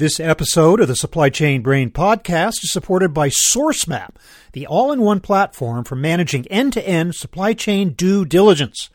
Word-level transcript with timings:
This 0.00 0.18
episode 0.18 0.80
of 0.80 0.88
the 0.88 0.96
Supply 0.96 1.28
Chain 1.28 1.60
Brain 1.60 1.90
podcast 1.90 2.64
is 2.64 2.72
supported 2.72 3.12
by 3.12 3.28
SourceMap, 3.28 4.12
the 4.52 4.66
all 4.66 4.92
in 4.92 5.02
one 5.02 5.20
platform 5.20 5.84
for 5.84 5.94
managing 5.94 6.46
end 6.46 6.72
to 6.72 6.88
end 6.88 7.14
supply 7.14 7.52
chain 7.52 7.90
due 7.90 8.24
diligence. 8.24 8.88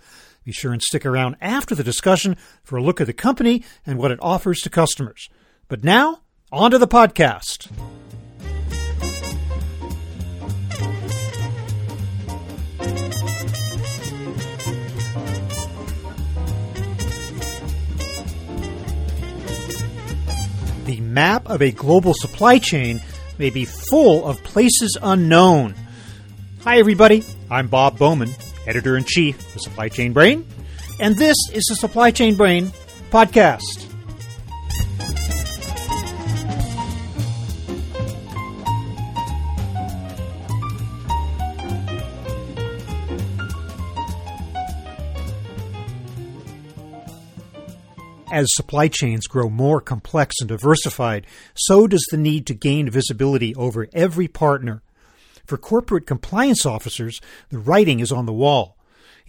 Be 0.46 0.52
sure 0.52 0.74
and 0.74 0.82
stick 0.82 1.06
around 1.06 1.36
after 1.40 1.76
the 1.76 1.84
discussion 1.84 2.38
for 2.64 2.78
a 2.78 2.82
look 2.82 3.00
at 3.00 3.06
the 3.06 3.14
company 3.14 3.64
and 3.86 4.00
what 4.00 4.10
it 4.10 4.18
offers 4.20 4.62
to 4.62 4.72
customers. 4.72 5.30
But 5.68 5.84
now, 5.84 6.22
on 6.52 6.72
to 6.72 6.80
the 6.80 6.88
podcast. 6.88 7.70
Map 21.16 21.50
of 21.50 21.62
a 21.62 21.72
global 21.72 22.14
supply 22.14 22.60
chain 22.60 23.02
may 23.40 23.50
be 23.50 23.64
full 23.64 24.28
of 24.28 24.44
places 24.44 24.98
unknown. 25.02 25.74
Hi, 26.64 26.78
everybody. 26.78 27.24
I'm 27.50 27.68
Bob 27.70 27.98
Bowman, 27.98 28.32
editor 28.68 28.98
in 28.98 29.06
chief 29.06 29.56
of 29.56 29.62
Supply 29.62 29.88
Chain 29.88 30.12
Brain, 30.12 30.46
and 31.00 31.16
this 31.16 31.38
is 31.54 31.64
the 31.70 31.76
Supply 31.76 32.12
Chain 32.12 32.36
Brain 32.36 32.74
podcast. 33.12 33.95
As 48.36 48.54
supply 48.54 48.90
chains 48.90 49.28
grow 49.28 49.50
more 49.50 49.80
complex 49.80 50.36
and 50.42 50.50
diversified, 50.50 51.26
so 51.54 51.88
does 51.88 52.06
the 52.12 52.18
need 52.18 52.46
to 52.48 52.54
gain 52.54 52.90
visibility 52.90 53.56
over 53.56 53.88
every 53.94 54.28
partner. 54.28 54.84
For 55.46 55.58
corporate 55.58 56.06
compliance 56.06 56.66
officers, 56.66 57.22
the 57.48 57.60
writing 57.60 58.02
is 58.02 58.12
on 58.12 58.26
the 58.26 58.34
wall. 58.34 58.78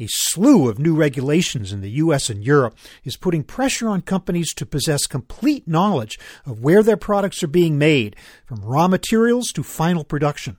A 0.01 0.09
slew 0.09 0.69
of 0.69 0.81
new 0.81 0.97
regulations 0.97 1.73
in 1.73 1.83
the 1.83 1.91
US 2.03 2.29
and 2.29 2.43
Europe 2.43 2.77
is 3.05 3.17
putting 3.17 3.45
pressure 3.45 3.89
on 3.89 4.01
companies 4.01 4.53
to 4.55 4.67
possess 4.67 5.07
complete 5.07 5.69
knowledge 5.69 6.19
of 6.45 6.65
where 6.65 6.83
their 6.83 6.97
products 6.97 7.45
are 7.45 7.47
being 7.47 7.79
made, 7.79 8.17
from 8.45 8.65
raw 8.65 8.89
materials 8.89 9.53
to 9.53 9.63
final 9.63 10.03
production. 10.03 10.57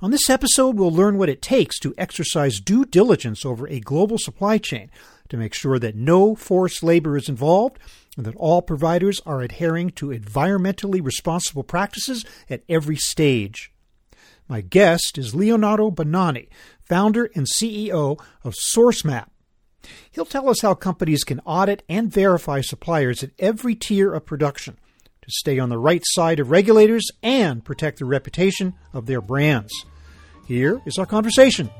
On 0.00 0.10
this 0.10 0.30
episode, 0.30 0.78
we'll 0.78 0.90
learn 0.90 1.18
what 1.18 1.28
it 1.28 1.42
takes 1.42 1.78
to 1.80 1.94
exercise 1.98 2.60
due 2.60 2.86
diligence 2.86 3.44
over 3.44 3.68
a 3.68 3.78
global 3.78 4.16
supply 4.16 4.56
chain 4.56 4.90
to 5.28 5.36
make 5.36 5.54
sure 5.54 5.78
that 5.78 5.96
no 5.96 6.34
forced 6.34 6.82
labor 6.82 7.16
is 7.16 7.28
involved 7.28 7.78
and 8.16 8.26
that 8.26 8.36
all 8.36 8.62
providers 8.62 9.20
are 9.24 9.40
adhering 9.40 9.90
to 9.90 10.08
environmentally 10.08 11.02
responsible 11.02 11.62
practices 11.62 12.24
at 12.50 12.62
every 12.68 12.96
stage. 12.96 13.72
My 14.48 14.60
guest 14.60 15.16
is 15.16 15.34
Leonardo 15.34 15.90
Bonanni, 15.90 16.48
founder 16.84 17.30
and 17.34 17.46
CEO 17.46 18.20
of 18.44 18.54
SourceMap. 18.54 19.28
He'll 20.10 20.24
tell 20.24 20.48
us 20.48 20.60
how 20.60 20.74
companies 20.74 21.24
can 21.24 21.40
audit 21.40 21.82
and 21.88 22.12
verify 22.12 22.60
suppliers 22.60 23.22
at 23.22 23.30
every 23.38 23.74
tier 23.74 24.12
of 24.12 24.26
production 24.26 24.78
to 25.22 25.30
stay 25.30 25.58
on 25.58 25.68
the 25.68 25.78
right 25.78 26.02
side 26.04 26.40
of 26.40 26.50
regulators 26.50 27.10
and 27.22 27.64
protect 27.64 27.98
the 27.98 28.04
reputation 28.04 28.74
of 28.92 29.06
their 29.06 29.20
brands. 29.20 29.72
Here 30.46 30.82
is 30.84 30.98
our 30.98 31.06
conversation. 31.06 31.70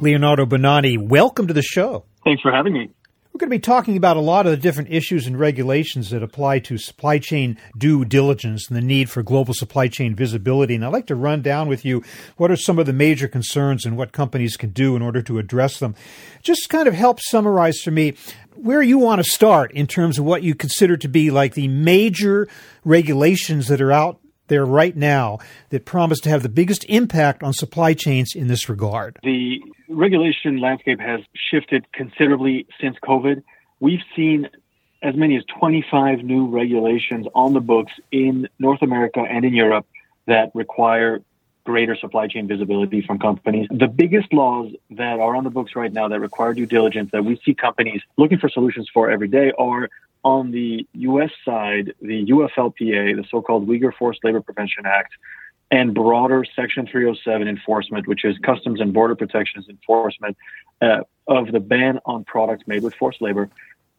Leonardo 0.00 0.46
Bonanni, 0.46 0.96
welcome 0.96 1.48
to 1.48 1.54
the 1.54 1.62
show. 1.62 2.04
Thanks 2.22 2.40
for 2.40 2.52
having 2.52 2.72
me. 2.72 2.90
We're 3.32 3.40
going 3.40 3.50
to 3.50 3.56
be 3.56 3.60
talking 3.60 3.96
about 3.96 4.16
a 4.16 4.20
lot 4.20 4.46
of 4.46 4.52
the 4.52 4.56
different 4.56 4.92
issues 4.92 5.26
and 5.26 5.38
regulations 5.38 6.10
that 6.10 6.22
apply 6.22 6.60
to 6.60 6.78
supply 6.78 7.18
chain 7.18 7.58
due 7.76 8.04
diligence 8.04 8.68
and 8.68 8.76
the 8.76 8.80
need 8.80 9.10
for 9.10 9.24
global 9.24 9.54
supply 9.54 9.88
chain 9.88 10.14
visibility. 10.14 10.76
And 10.76 10.84
I'd 10.84 10.92
like 10.92 11.06
to 11.06 11.16
run 11.16 11.42
down 11.42 11.68
with 11.68 11.84
you 11.84 12.04
what 12.36 12.50
are 12.50 12.56
some 12.56 12.78
of 12.78 12.86
the 12.86 12.92
major 12.92 13.26
concerns 13.26 13.84
and 13.84 13.96
what 13.96 14.12
companies 14.12 14.56
can 14.56 14.70
do 14.70 14.94
in 14.94 15.02
order 15.02 15.20
to 15.22 15.38
address 15.38 15.78
them. 15.80 15.96
Just 16.42 16.68
kind 16.68 16.86
of 16.86 16.94
help 16.94 17.20
summarize 17.20 17.80
for 17.80 17.90
me 17.90 18.14
where 18.54 18.82
you 18.82 18.98
want 18.98 19.24
to 19.24 19.30
start 19.30 19.72
in 19.72 19.86
terms 19.88 20.18
of 20.18 20.24
what 20.24 20.42
you 20.44 20.54
consider 20.54 20.96
to 20.96 21.08
be 21.08 21.30
like 21.30 21.54
the 21.54 21.68
major 21.68 22.48
regulations 22.84 23.66
that 23.68 23.80
are 23.80 23.92
out 23.92 24.20
there 24.48 24.64
right 24.64 24.96
now 24.96 25.38
that 25.70 25.84
promise 25.84 26.20
to 26.20 26.28
have 26.30 26.42
the 26.42 26.48
biggest 26.48 26.84
impact 26.84 27.42
on 27.42 27.52
supply 27.52 27.94
chains 27.94 28.34
in 28.34 28.48
this 28.48 28.68
regard? 28.68 29.18
The 29.22 29.60
regulation 29.88 30.60
landscape 30.60 31.00
has 31.00 31.20
shifted 31.50 31.90
considerably 31.92 32.66
since 32.80 32.96
COVID. 33.02 33.42
We've 33.80 34.02
seen 34.16 34.48
as 35.02 35.14
many 35.14 35.36
as 35.36 35.44
25 35.58 36.24
new 36.24 36.48
regulations 36.48 37.26
on 37.34 37.54
the 37.54 37.60
books 37.60 37.92
in 38.10 38.48
North 38.58 38.82
America 38.82 39.20
and 39.20 39.44
in 39.44 39.54
Europe 39.54 39.86
that 40.26 40.50
require 40.54 41.22
greater 41.64 41.94
supply 41.96 42.26
chain 42.26 42.48
visibility 42.48 43.02
from 43.02 43.18
companies. 43.18 43.68
The 43.70 43.88
biggest 43.88 44.32
laws 44.32 44.72
that 44.92 45.20
are 45.20 45.36
on 45.36 45.44
the 45.44 45.50
books 45.50 45.76
right 45.76 45.92
now 45.92 46.08
that 46.08 46.18
require 46.18 46.54
due 46.54 46.66
diligence 46.66 47.10
that 47.12 47.24
we 47.24 47.38
see 47.44 47.54
companies 47.54 48.00
looking 48.16 48.38
for 48.38 48.48
solutions 48.48 48.88
for 48.92 49.10
every 49.10 49.28
day 49.28 49.52
are 49.58 49.90
on 50.24 50.50
the 50.50 50.86
U.S. 50.94 51.30
side, 51.44 51.94
the 52.00 52.26
UFLPA, 52.26 53.16
the 53.16 53.24
so-called 53.30 53.68
Uyghur 53.68 53.94
Forced 53.94 54.24
Labor 54.24 54.40
Prevention 54.40 54.84
Act, 54.86 55.12
and 55.70 55.94
broader 55.94 56.44
Section 56.56 56.86
307 56.86 57.46
enforcement, 57.46 58.06
which 58.06 58.24
is 58.24 58.36
Customs 58.38 58.80
and 58.80 58.92
Border 58.92 59.14
Protection's 59.14 59.68
enforcement 59.68 60.36
uh, 60.80 61.00
of 61.26 61.52
the 61.52 61.60
ban 61.60 62.00
on 62.06 62.24
products 62.24 62.64
made 62.66 62.82
with 62.82 62.94
forced 62.94 63.20
labor. 63.20 63.50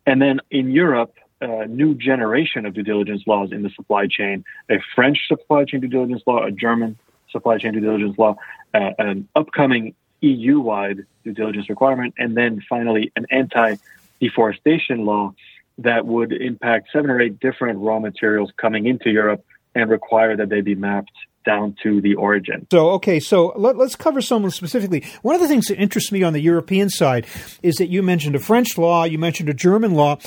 And 0.06 0.22
then 0.22 0.40
in 0.50 0.72
Europe, 0.72 1.14
a 1.42 1.68
new 1.68 1.94
generation 1.94 2.66
of 2.66 2.74
due 2.74 2.84
diligence 2.84 3.24
laws 3.28 3.52
in 3.52 3.62
the 3.62 3.70
supply 3.70 4.08
chain, 4.08 4.44
a 4.70 4.80
French 4.96 5.28
supply 5.28 5.64
chain 5.66 5.82
due 5.82 5.88
diligence 5.88 6.24
law, 6.26 6.44
a 6.44 6.52
German 6.52 6.98
supply 7.30 7.58
chain 7.58 7.74
due 7.74 7.82
diligence 7.82 8.18
law, 8.18 8.36
uh, 8.74 8.92
an 8.98 9.28
upcoming 9.36 9.94
EU-wide 10.22 11.06
due 11.24 11.34
diligence 11.34 11.70
requirement, 11.70 12.14
and 12.18 12.36
then 12.36 12.62
finally 12.68 13.12
an 13.16 13.26
anti-deforestation 13.30 15.06
law 15.06 15.34
that 15.80 16.06
would 16.06 16.32
impact 16.32 16.90
seven 16.94 17.10
or 17.10 17.22
eight 17.22 17.40
different 17.40 17.80
raw 17.80 18.00
materials 18.00 18.52
coming 18.58 18.86
into 18.86 19.10
Europe 19.10 19.44
and 19.76 19.90
require 19.90 20.36
that 20.38 20.50
they 20.50 20.62
be 20.62 20.76
mapped 20.76 21.12
down 21.46 21.76
to 21.84 22.02
the 22.02 22.16
origin. 22.16 22.68
So, 22.72 22.90
okay, 22.92 23.20
so 23.20 23.54
let, 23.56 23.78
us 23.78 23.96
cover 23.96 24.22
some 24.22 24.50
specifically. 24.52 25.06
One 25.22 25.36
of 25.36 25.42
the 25.42 25.48
things 25.48 25.68
that 25.68 25.78
interests 25.78 26.12
me 26.12 26.22
on 26.22 26.34
the 26.34 26.42
European 26.42 26.90
side 26.90 27.26
is 27.64 27.76
that 27.76 27.88
you 27.88 28.04
mentioned 28.04 28.36
a 28.36 28.40
French 28.40 28.78
law, 28.78 29.06
you 29.06 29.18
mentioned 29.18 29.50
a 29.50 29.54
German 29.54 29.94
law. 29.94 30.18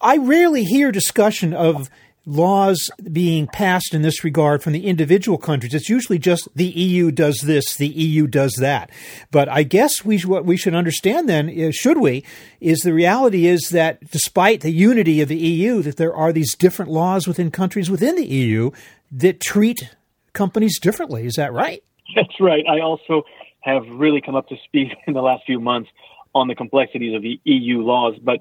I 0.00 0.16
rarely 0.16 0.64
hear 0.64 0.90
discussion 0.90 1.52
of 1.52 1.90
laws 2.26 2.90
being 3.12 3.46
passed 3.46 3.92
in 3.92 4.02
this 4.02 4.24
regard 4.24 4.62
from 4.62 4.72
the 4.72 4.86
individual 4.86 5.38
countries. 5.38 5.74
It's 5.74 5.88
usually 5.88 6.18
just 6.18 6.48
the 6.54 6.66
EU 6.66 7.10
does 7.10 7.40
this, 7.44 7.76
the 7.76 7.88
EU 7.88 8.26
does 8.26 8.54
that. 8.60 8.90
But 9.30 9.48
I 9.48 9.62
guess 9.62 10.04
we 10.04 10.18
what 10.20 10.44
we 10.44 10.56
should 10.56 10.74
understand 10.74 11.28
then, 11.28 11.48
is, 11.48 11.74
should 11.74 11.98
we, 11.98 12.24
is 12.60 12.80
the 12.80 12.94
reality 12.94 13.46
is 13.46 13.68
that 13.70 14.10
despite 14.10 14.62
the 14.62 14.72
unity 14.72 15.20
of 15.20 15.28
the 15.28 15.36
EU, 15.36 15.82
that 15.82 15.96
there 15.96 16.14
are 16.14 16.32
these 16.32 16.54
different 16.54 16.90
laws 16.90 17.26
within 17.26 17.50
countries 17.50 17.90
within 17.90 18.16
the 18.16 18.26
EU 18.26 18.70
that 19.12 19.40
treat 19.40 19.94
companies 20.32 20.78
differently. 20.78 21.26
Is 21.26 21.34
that 21.34 21.52
right? 21.52 21.82
That's 22.14 22.40
right. 22.40 22.64
I 22.68 22.80
also 22.80 23.24
have 23.60 23.86
really 23.88 24.20
come 24.20 24.34
up 24.34 24.48
to 24.48 24.56
speed 24.64 24.94
in 25.06 25.14
the 25.14 25.22
last 25.22 25.44
few 25.46 25.60
months 25.60 25.90
on 26.34 26.48
the 26.48 26.54
complexities 26.54 27.14
of 27.14 27.22
the 27.22 27.40
EU 27.44 27.82
laws, 27.82 28.16
but 28.20 28.40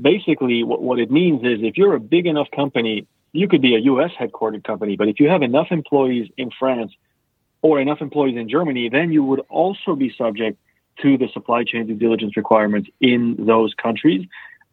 basically 0.00 0.62
what, 0.62 0.82
what 0.82 0.98
it 0.98 1.10
means 1.10 1.42
is 1.42 1.58
if 1.62 1.76
you're 1.76 1.94
a 1.94 2.00
big 2.00 2.26
enough 2.26 2.48
company, 2.54 3.06
you 3.32 3.48
could 3.48 3.62
be 3.62 3.74
a 3.74 3.78
US 3.80 4.10
headquartered 4.18 4.64
company, 4.64 4.96
but 4.96 5.08
if 5.08 5.20
you 5.20 5.28
have 5.28 5.42
enough 5.42 5.68
employees 5.70 6.28
in 6.36 6.50
France 6.58 6.92
or 7.62 7.80
enough 7.80 8.00
employees 8.00 8.36
in 8.36 8.48
Germany, 8.48 8.88
then 8.88 9.12
you 9.12 9.22
would 9.24 9.40
also 9.48 9.94
be 9.94 10.14
subject 10.16 10.58
to 11.02 11.18
the 11.18 11.28
supply 11.32 11.64
chain 11.64 11.86
due 11.86 11.94
diligence 11.94 12.36
requirements 12.36 12.88
in 13.00 13.36
those 13.38 13.74
countries 13.74 14.26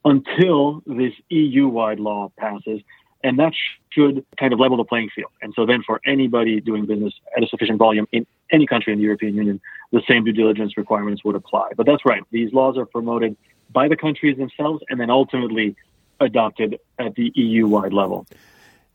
until 0.04 0.84
this 0.86 1.14
EU 1.30 1.68
wide 1.68 2.00
law 2.00 2.32
passes. 2.38 2.82
And 3.24 3.40
that 3.40 3.54
should 3.90 4.24
kind 4.38 4.54
of 4.54 4.60
level 4.60 4.78
the 4.78 4.84
playing 4.84 5.10
field. 5.16 5.32
And 5.42 5.52
so 5.56 5.66
then 5.66 5.82
for 5.84 6.00
anybody 6.06 6.62
doing 6.62 6.86
business 6.86 7.14
at 7.36 7.44
a 7.44 7.48
sufficient 7.48 7.80
volume 7.80 8.08
in 8.12 8.28
any 8.52 8.68
country 8.68 8.94
in 8.94 9.00
the 9.00 9.06
European 9.06 9.36
Union, 9.36 9.60
the 9.92 10.02
same 10.08 10.24
due 10.24 10.32
diligence 10.32 10.78
requirements 10.78 11.24
would 11.24 11.36
apply. 11.36 11.72
But 11.76 11.88
that's 11.88 12.06
right. 12.06 12.22
These 12.32 12.54
laws 12.54 12.78
are 12.78 12.86
promoted 12.86 13.36
by 13.76 13.88
the 13.90 13.98
countries 13.98 14.38
themselves 14.38 14.82
and 14.90 15.00
then 15.00 15.12
ultimately 15.12 15.76
adopted 16.20 16.80
at 16.98 17.14
the 17.16 17.32
EU 17.36 17.68
wide 17.68 17.94
level. 17.94 18.26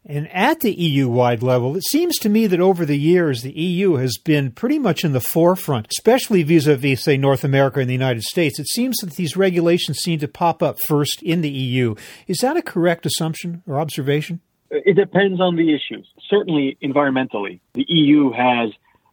And 0.06 0.32
at 0.32 0.60
the 0.60 0.72
EU 0.72 1.08
wide 1.10 1.42
level, 1.42 1.76
it 1.76 1.84
seems 1.84 2.16
to 2.20 2.30
me 2.30 2.46
that 2.46 2.58
over 2.58 2.86
the 2.86 2.98
years, 2.98 3.42
the 3.42 3.52
EU 3.52 3.96
has 3.96 4.16
been 4.16 4.50
pretty 4.50 4.78
much 4.78 5.04
in 5.04 5.12
the 5.12 5.20
forefront, 5.20 5.88
especially 5.90 6.42
vis 6.42 6.66
a 6.66 6.74
vis, 6.74 7.04
say, 7.04 7.18
North 7.18 7.44
America 7.44 7.80
and 7.80 7.88
the 7.88 7.94
United 7.94 8.22
States. 8.22 8.58
It 8.58 8.66
seems 8.68 8.96
that 8.98 9.16
these 9.16 9.36
regulations 9.36 9.98
seem 9.98 10.18
to 10.20 10.28
pop 10.28 10.62
up 10.62 10.78
first 10.86 11.22
in 11.22 11.42
the 11.42 11.50
EU. 11.50 11.94
Is 12.26 12.38
that 12.38 12.56
a 12.56 12.62
correct 12.62 13.04
assumption 13.04 13.62
or 13.66 13.78
observation? 13.78 14.40
It 14.70 14.96
depends 14.96 15.38
on 15.38 15.56
the 15.56 15.74
issues. 15.74 16.08
Certainly, 16.30 16.78
environmentally, 16.82 17.60
the 17.74 17.84
EU 17.86 18.32
has, 18.32 18.70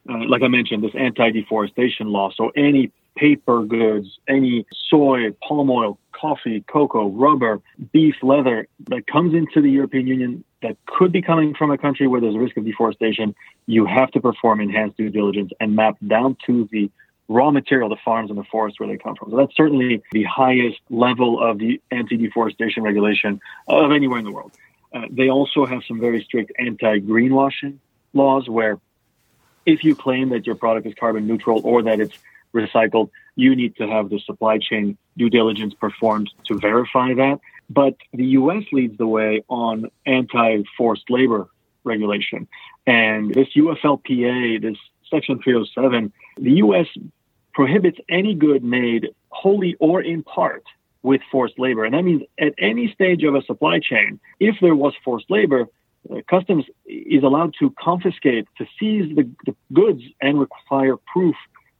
uh, 0.09 0.23
like 0.29 0.41
I 0.41 0.47
mentioned, 0.47 0.83
this 0.83 0.95
anti-deforestation 0.97 2.07
law. 2.07 2.31
So 2.33 2.51
any 2.55 2.91
paper 3.17 3.63
goods, 3.63 4.19
any 4.27 4.65
soy, 4.89 5.31
palm 5.45 5.69
oil, 5.69 5.97
coffee, 6.11 6.63
cocoa, 6.71 7.09
rubber, 7.09 7.61
beef, 7.91 8.15
leather 8.21 8.67
that 8.89 9.07
comes 9.07 9.33
into 9.33 9.61
the 9.61 9.69
European 9.69 10.07
Union 10.07 10.43
that 10.61 10.77
could 10.85 11.11
be 11.11 11.21
coming 11.21 11.53
from 11.53 11.71
a 11.71 11.77
country 11.77 12.07
where 12.07 12.21
there's 12.21 12.35
a 12.35 12.39
risk 12.39 12.57
of 12.57 12.65
deforestation, 12.65 13.35
you 13.67 13.85
have 13.85 14.09
to 14.11 14.19
perform 14.21 14.59
enhanced 14.61 14.97
due 14.97 15.09
diligence 15.09 15.51
and 15.59 15.75
map 15.75 15.97
down 16.07 16.35
to 16.45 16.67
the 16.71 16.89
raw 17.27 17.51
material, 17.51 17.89
the 17.89 17.97
farms 18.03 18.29
and 18.29 18.39
the 18.39 18.43
forests 18.45 18.79
where 18.79 18.87
they 18.87 18.97
come 18.97 19.15
from. 19.15 19.31
So 19.31 19.37
that's 19.37 19.55
certainly 19.55 20.01
the 20.11 20.23
highest 20.23 20.79
level 20.89 21.43
of 21.43 21.59
the 21.59 21.81
anti-deforestation 21.91 22.83
regulation 22.83 23.39
of 23.67 23.91
anywhere 23.91 24.19
in 24.19 24.25
the 24.25 24.31
world. 24.31 24.53
Uh, 24.93 25.01
they 25.11 25.29
also 25.29 25.65
have 25.65 25.81
some 25.87 25.99
very 25.99 26.23
strict 26.23 26.51
anti-greenwashing 26.57 27.77
laws 28.13 28.49
where 28.49 28.79
if 29.65 29.83
you 29.83 29.95
claim 29.95 30.29
that 30.29 30.45
your 30.45 30.55
product 30.55 30.87
is 30.87 30.93
carbon 30.95 31.27
neutral 31.27 31.61
or 31.65 31.83
that 31.83 31.99
it's 31.99 32.17
recycled, 32.61 33.09
you 33.35 33.55
need 33.55 33.75
to 33.77 33.87
have 33.87 34.09
the 34.09 34.19
supply 34.19 34.57
chain 34.57 34.97
due 35.17 35.29
diligence 35.29 35.73
performed 35.73 36.29
to 36.47 36.57
verify 36.57 37.13
that. 37.13 37.39
But 37.69 37.95
the 38.13 38.27
US 38.41 38.63
leads 38.71 38.97
the 38.97 39.07
way 39.07 39.43
on 39.47 39.89
anti 40.05 40.63
forced 40.77 41.09
labor 41.09 41.47
regulation. 41.83 42.47
And 42.85 43.33
this 43.33 43.49
UFLPA, 43.55 44.61
this 44.61 44.77
Section 45.09 45.39
307, 45.41 46.11
the 46.37 46.51
US 46.63 46.87
prohibits 47.53 47.97
any 48.09 48.33
good 48.35 48.63
made 48.63 49.09
wholly 49.29 49.75
or 49.79 50.01
in 50.01 50.23
part 50.23 50.63
with 51.03 51.21
forced 51.31 51.57
labor. 51.57 51.85
And 51.85 51.93
that 51.93 52.03
means 52.03 52.23
at 52.39 52.53
any 52.57 52.91
stage 52.93 53.23
of 53.23 53.35
a 53.35 53.41
supply 53.43 53.79
chain, 53.79 54.19
if 54.39 54.55
there 54.61 54.75
was 54.75 54.93
forced 55.03 55.29
labor, 55.29 55.65
uh, 56.09 56.21
customs 56.29 56.65
is 56.85 57.23
allowed 57.23 57.55
to 57.59 57.73
confiscate, 57.79 58.47
to 58.57 58.65
seize 58.79 59.15
the, 59.15 59.29
the, 59.45 59.55
goods 59.73 60.01
and 60.21 60.39
require 60.39 60.95
proof 61.11 61.35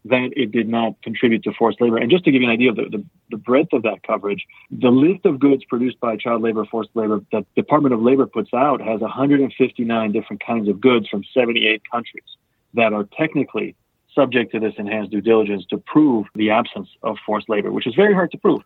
that 0.09 0.31
it 0.35 0.51
did 0.51 0.67
not 0.67 1.01
contribute 1.01 1.43
to 1.43 1.53
forced 1.53 1.81
labor. 1.81 1.97
And 1.97 2.09
just 2.09 2.23
to 2.25 2.31
give 2.31 2.41
you 2.41 2.47
an 2.47 2.53
idea 2.53 2.69
of 2.69 2.75
the, 2.75 2.85
the, 2.89 3.05
the, 3.31 3.37
breadth 3.37 3.73
of 3.73 3.83
that 3.83 4.03
coverage, 4.03 4.45
the 4.71 4.89
list 4.89 5.25
of 5.25 5.39
goods 5.39 5.63
produced 5.65 5.99
by 5.99 6.15
child 6.17 6.41
labor, 6.41 6.65
forced 6.65 6.89
labor 6.93 7.21
that 7.31 7.45
Department 7.55 7.93
of 7.93 8.01
Labor 8.01 8.25
puts 8.25 8.53
out 8.53 8.81
has 8.81 9.01
159 9.01 10.11
different 10.11 10.43
kinds 10.45 10.67
of 10.69 10.81
goods 10.81 11.07
from 11.09 11.23
78 11.33 11.81
countries 11.91 12.23
that 12.73 12.93
are 12.93 13.05
technically 13.17 13.75
subject 14.13 14.51
to 14.51 14.59
this 14.59 14.73
enhanced 14.77 15.11
due 15.11 15.21
diligence 15.21 15.65
to 15.69 15.77
prove 15.77 16.25
the 16.35 16.49
absence 16.49 16.89
of 17.03 17.17
forced 17.25 17.49
labor, 17.49 17.71
which 17.71 17.87
is 17.87 17.95
very 17.95 18.13
hard 18.13 18.31
to 18.31 18.37
prove. 18.37 18.61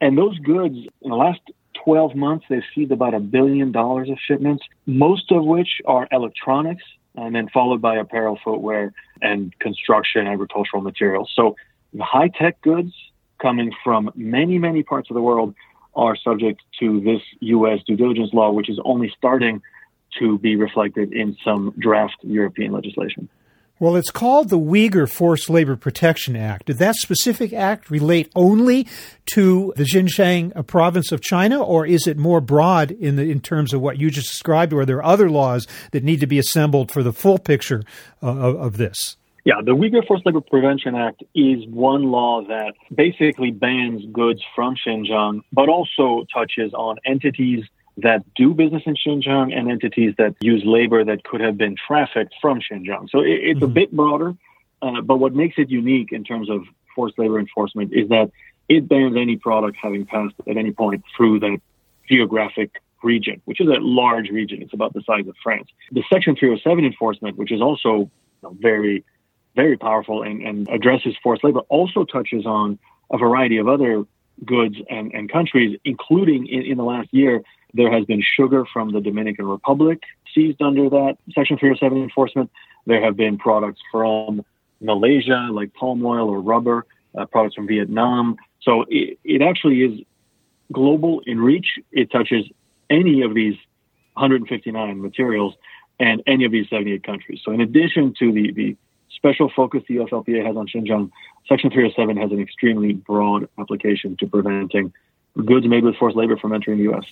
And 0.00 0.18
those 0.18 0.38
goods, 0.40 0.76
in 1.00 1.10
the 1.10 1.16
last 1.16 1.40
12 1.84 2.14
months, 2.14 2.44
they've 2.48 2.62
seen 2.74 2.92
about 2.92 3.14
a 3.14 3.20
billion 3.20 3.72
dollars 3.72 4.10
of 4.10 4.18
shipments, 4.18 4.64
most 4.86 5.32
of 5.32 5.44
which 5.44 5.80
are 5.84 6.08
electronics, 6.12 6.84
and 7.14 7.34
then 7.34 7.48
followed 7.48 7.80
by 7.80 7.96
apparel, 7.96 8.38
footwear, 8.42 8.92
and 9.20 9.56
construction, 9.58 10.26
agricultural 10.26 10.82
materials. 10.82 11.30
So 11.34 11.56
high 12.00 12.28
tech 12.28 12.60
goods 12.62 12.92
coming 13.40 13.72
from 13.84 14.10
many, 14.14 14.58
many 14.58 14.82
parts 14.82 15.10
of 15.10 15.14
the 15.14 15.22
world 15.22 15.54
are 15.94 16.16
subject 16.16 16.62
to 16.80 17.00
this 17.00 17.20
U.S. 17.40 17.80
due 17.86 17.96
diligence 17.96 18.32
law, 18.32 18.50
which 18.50 18.70
is 18.70 18.78
only 18.84 19.12
starting 19.16 19.60
to 20.18 20.38
be 20.38 20.56
reflected 20.56 21.12
in 21.12 21.36
some 21.44 21.74
draft 21.78 22.16
European 22.22 22.72
legislation. 22.72 23.28
Well, 23.82 23.96
it's 23.96 24.12
called 24.12 24.48
the 24.48 24.60
Uyghur 24.60 25.10
Forced 25.10 25.50
Labor 25.50 25.74
Protection 25.74 26.36
Act. 26.36 26.66
Did 26.66 26.78
that 26.78 26.94
specific 26.94 27.52
act 27.52 27.90
relate 27.90 28.30
only 28.36 28.86
to 29.34 29.72
the 29.74 29.82
Xinjiang 29.82 30.68
province 30.68 31.10
of 31.10 31.20
China, 31.20 31.60
or 31.60 31.84
is 31.84 32.06
it 32.06 32.16
more 32.16 32.40
broad 32.40 32.92
in 32.92 33.16
the, 33.16 33.28
in 33.28 33.40
terms 33.40 33.74
of 33.74 33.80
what 33.80 33.98
you 33.98 34.08
just 34.08 34.28
described, 34.28 34.72
or 34.72 34.82
are 34.82 34.86
there 34.86 35.02
other 35.02 35.28
laws 35.28 35.66
that 35.90 36.04
need 36.04 36.20
to 36.20 36.28
be 36.28 36.38
assembled 36.38 36.92
for 36.92 37.02
the 37.02 37.12
full 37.12 37.40
picture 37.40 37.82
uh, 38.22 38.28
of, 38.28 38.54
of 38.54 38.76
this? 38.76 39.16
Yeah, 39.44 39.54
the 39.64 39.72
Uyghur 39.72 40.06
Forced 40.06 40.24
Labor 40.26 40.42
Prevention 40.42 40.94
Act 40.94 41.24
is 41.34 41.66
one 41.66 42.04
law 42.04 42.44
that 42.46 42.74
basically 42.94 43.50
bans 43.50 44.04
goods 44.12 44.42
from 44.54 44.76
Xinjiang, 44.86 45.40
but 45.52 45.68
also 45.68 46.24
touches 46.32 46.72
on 46.72 46.98
entities 47.04 47.64
that 47.98 48.22
do 48.34 48.54
business 48.54 48.82
in 48.86 48.94
Xinjiang 48.94 49.56
and 49.56 49.70
entities 49.70 50.14
that 50.18 50.34
use 50.40 50.62
labor 50.64 51.04
that 51.04 51.24
could 51.24 51.40
have 51.40 51.58
been 51.58 51.76
trafficked 51.76 52.34
from 52.40 52.60
Xinjiang. 52.60 53.10
So 53.10 53.20
it, 53.20 53.28
it's 53.28 53.56
mm-hmm. 53.56 53.64
a 53.64 53.68
bit 53.68 53.92
broader, 53.92 54.34
uh, 54.80 55.00
but 55.02 55.16
what 55.16 55.34
makes 55.34 55.56
it 55.58 55.70
unique 55.70 56.12
in 56.12 56.24
terms 56.24 56.48
of 56.48 56.62
forced 56.94 57.18
labor 57.18 57.38
enforcement 57.38 57.92
is 57.92 58.08
that 58.08 58.30
it 58.68 58.88
bans 58.88 59.16
any 59.16 59.36
product 59.36 59.76
having 59.80 60.06
passed 60.06 60.34
at 60.48 60.56
any 60.56 60.72
point 60.72 61.04
through 61.16 61.40
that 61.40 61.58
geographic 62.08 62.80
region, 63.02 63.42
which 63.44 63.60
is 63.60 63.68
a 63.68 63.80
large 63.80 64.30
region. 64.30 64.62
It's 64.62 64.72
about 64.72 64.94
the 64.94 65.02
size 65.02 65.26
of 65.26 65.34
France. 65.42 65.68
The 65.90 66.02
Section 66.12 66.36
307 66.36 66.84
enforcement, 66.84 67.36
which 67.36 67.52
is 67.52 67.60
also 67.60 67.90
you 67.96 68.10
know, 68.42 68.56
very, 68.58 69.04
very 69.54 69.76
powerful 69.76 70.22
and, 70.22 70.42
and 70.42 70.68
addresses 70.68 71.14
forced 71.22 71.44
labor, 71.44 71.60
also 71.68 72.04
touches 72.04 72.46
on 72.46 72.78
a 73.10 73.18
variety 73.18 73.58
of 73.58 73.68
other 73.68 74.04
goods 74.44 74.76
and, 74.88 75.12
and 75.12 75.30
countries, 75.30 75.78
including 75.84 76.46
in, 76.46 76.62
in 76.62 76.76
the 76.78 76.84
last 76.84 77.08
year 77.12 77.42
there 77.74 77.90
has 77.92 78.04
been 78.04 78.22
sugar 78.22 78.64
from 78.72 78.92
the 78.92 79.00
Dominican 79.00 79.46
Republic 79.46 80.02
seized 80.34 80.60
under 80.62 80.88
that 80.90 81.16
Section 81.34 81.58
307 81.58 82.02
enforcement. 82.02 82.50
There 82.86 83.02
have 83.02 83.16
been 83.16 83.38
products 83.38 83.80
from 83.90 84.44
Malaysia, 84.80 85.48
like 85.50 85.72
palm 85.74 86.04
oil 86.04 86.28
or 86.28 86.40
rubber, 86.40 86.86
uh, 87.16 87.26
products 87.26 87.54
from 87.54 87.66
Vietnam. 87.66 88.36
So 88.62 88.84
it, 88.88 89.18
it 89.24 89.42
actually 89.42 89.82
is 89.82 90.00
global 90.72 91.22
in 91.26 91.40
reach. 91.40 91.78
It 91.92 92.10
touches 92.10 92.46
any 92.90 93.22
of 93.22 93.34
these 93.34 93.56
159 94.14 95.00
materials 95.00 95.54
and 95.98 96.22
any 96.26 96.44
of 96.44 96.52
these 96.52 96.68
78 96.68 97.04
countries. 97.04 97.40
So 97.44 97.52
in 97.52 97.60
addition 97.60 98.14
to 98.18 98.32
the, 98.32 98.52
the 98.52 98.76
special 99.10 99.50
focus 99.54 99.82
the 99.88 99.96
UFLPA 99.96 100.44
has 100.44 100.56
on 100.56 100.66
Xinjiang, 100.66 101.10
Section 101.48 101.70
307 101.70 102.16
has 102.16 102.32
an 102.32 102.40
extremely 102.40 102.92
broad 102.92 103.48
application 103.58 104.16
to 104.18 104.26
preventing 104.26 104.92
goods 105.44 105.66
made 105.66 105.84
with 105.84 105.96
forced 105.96 106.16
labor 106.16 106.36
from 106.36 106.52
entering 106.52 106.78
the 106.78 106.84
U.S. 106.84 107.04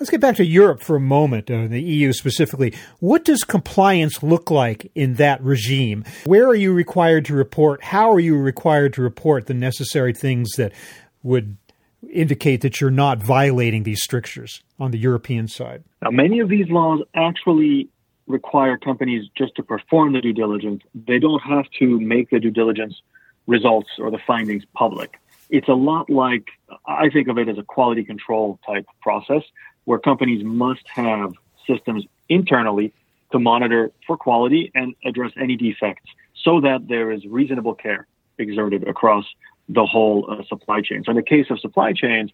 Let's 0.00 0.08
get 0.08 0.22
back 0.22 0.36
to 0.36 0.46
Europe 0.46 0.80
for 0.80 0.96
a 0.96 1.00
moment, 1.00 1.50
uh, 1.50 1.66
the 1.66 1.78
EU 1.78 2.14
specifically. 2.14 2.72
What 3.00 3.22
does 3.22 3.44
compliance 3.44 4.22
look 4.22 4.50
like 4.50 4.90
in 4.94 5.16
that 5.16 5.42
regime? 5.44 6.04
Where 6.24 6.46
are 6.46 6.54
you 6.54 6.72
required 6.72 7.26
to 7.26 7.34
report? 7.34 7.84
How 7.84 8.10
are 8.10 8.18
you 8.18 8.38
required 8.38 8.94
to 8.94 9.02
report 9.02 9.46
the 9.46 9.52
necessary 9.52 10.14
things 10.14 10.52
that 10.56 10.72
would 11.22 11.58
indicate 12.10 12.62
that 12.62 12.80
you're 12.80 12.90
not 12.90 13.18
violating 13.18 13.82
these 13.82 14.02
strictures 14.02 14.62
on 14.78 14.90
the 14.90 14.96
European 14.96 15.48
side? 15.48 15.84
Now, 16.00 16.10
many 16.12 16.40
of 16.40 16.48
these 16.48 16.70
laws 16.70 17.00
actually 17.14 17.90
require 18.26 18.78
companies 18.78 19.28
just 19.36 19.54
to 19.56 19.62
perform 19.62 20.14
the 20.14 20.22
due 20.22 20.32
diligence. 20.32 20.80
They 20.94 21.18
don't 21.18 21.42
have 21.42 21.66
to 21.78 22.00
make 22.00 22.30
the 22.30 22.40
due 22.40 22.50
diligence 22.50 22.94
results 23.46 23.90
or 23.98 24.10
the 24.10 24.20
findings 24.26 24.64
public. 24.74 25.20
It's 25.50 25.68
a 25.68 25.74
lot 25.74 26.08
like, 26.08 26.46
I 26.86 27.10
think 27.10 27.28
of 27.28 27.36
it 27.36 27.48
as 27.48 27.58
a 27.58 27.64
quality 27.64 28.04
control 28.04 28.58
type 28.64 28.86
process 29.02 29.42
where 29.84 29.98
companies 29.98 30.44
must 30.44 30.86
have 30.88 31.34
systems 31.66 32.04
internally 32.28 32.92
to 33.32 33.38
monitor 33.38 33.92
for 34.06 34.16
quality 34.16 34.70
and 34.74 34.94
address 35.04 35.32
any 35.40 35.56
defects 35.56 36.10
so 36.34 36.60
that 36.60 36.88
there 36.88 37.10
is 37.10 37.24
reasonable 37.26 37.74
care 37.74 38.06
exerted 38.38 38.86
across 38.88 39.24
the 39.68 39.84
whole 39.84 40.26
uh, 40.28 40.42
supply 40.44 40.80
chain. 40.80 41.04
So 41.04 41.10
in 41.10 41.16
the 41.16 41.22
case 41.22 41.46
of 41.50 41.60
supply 41.60 41.92
chains, 41.92 42.30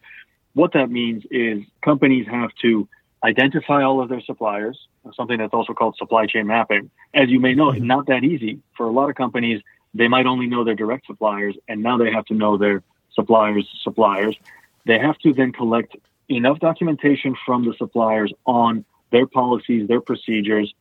what 0.55 0.73
that 0.73 0.91
means 0.91 1.25
is 1.31 1.65
companies 1.83 2.27
have 2.29 2.51
to 2.63 2.89
identify 3.23 3.83
all 3.83 4.01
of 4.01 4.09
their 4.09 4.23
suppliers, 4.23 4.79
something 5.15 5.39
that's 5.39 5.53
also 5.53 5.75
called 5.75 5.97
supply 5.97 6.27
chain 6.27 6.47
mapping. 6.47 6.91
As 7.13 7.29
you 7.29 7.41
may 7.41 7.55
know, 7.55 7.71
it's 7.71 7.83
not 7.83 8.07
that 8.07 8.25
easy 8.25 8.61
for 8.77 8.87
a 8.87 8.91
lot 8.91 9.11
of 9.11 9.17
companies. 9.17 9.61
They 9.95 10.09
might 10.09 10.27
only 10.27 10.47
know 10.47 10.65
their 10.65 10.75
direct 10.75 11.07
suppliers, 11.07 11.57
and 11.69 11.83
now 11.83 11.99
they 11.99 12.11
have 12.11 12.25
to 12.27 12.35
know 12.35 12.57
their 12.57 12.83
suppliers' 13.13 13.69
suppliers. 13.83 14.37
They 14.85 14.99
have 14.99 15.19
to 15.19 15.33
then 15.33 15.53
collect 15.53 15.97
enough 16.29 16.59
documentation 16.59 17.37
from 17.45 17.65
the 17.65 17.75
suppliers 17.75 18.33
on 18.45 18.85
their 19.13 19.27
policies, 19.27 19.89
their 19.89 20.01
procedures. 20.01 20.75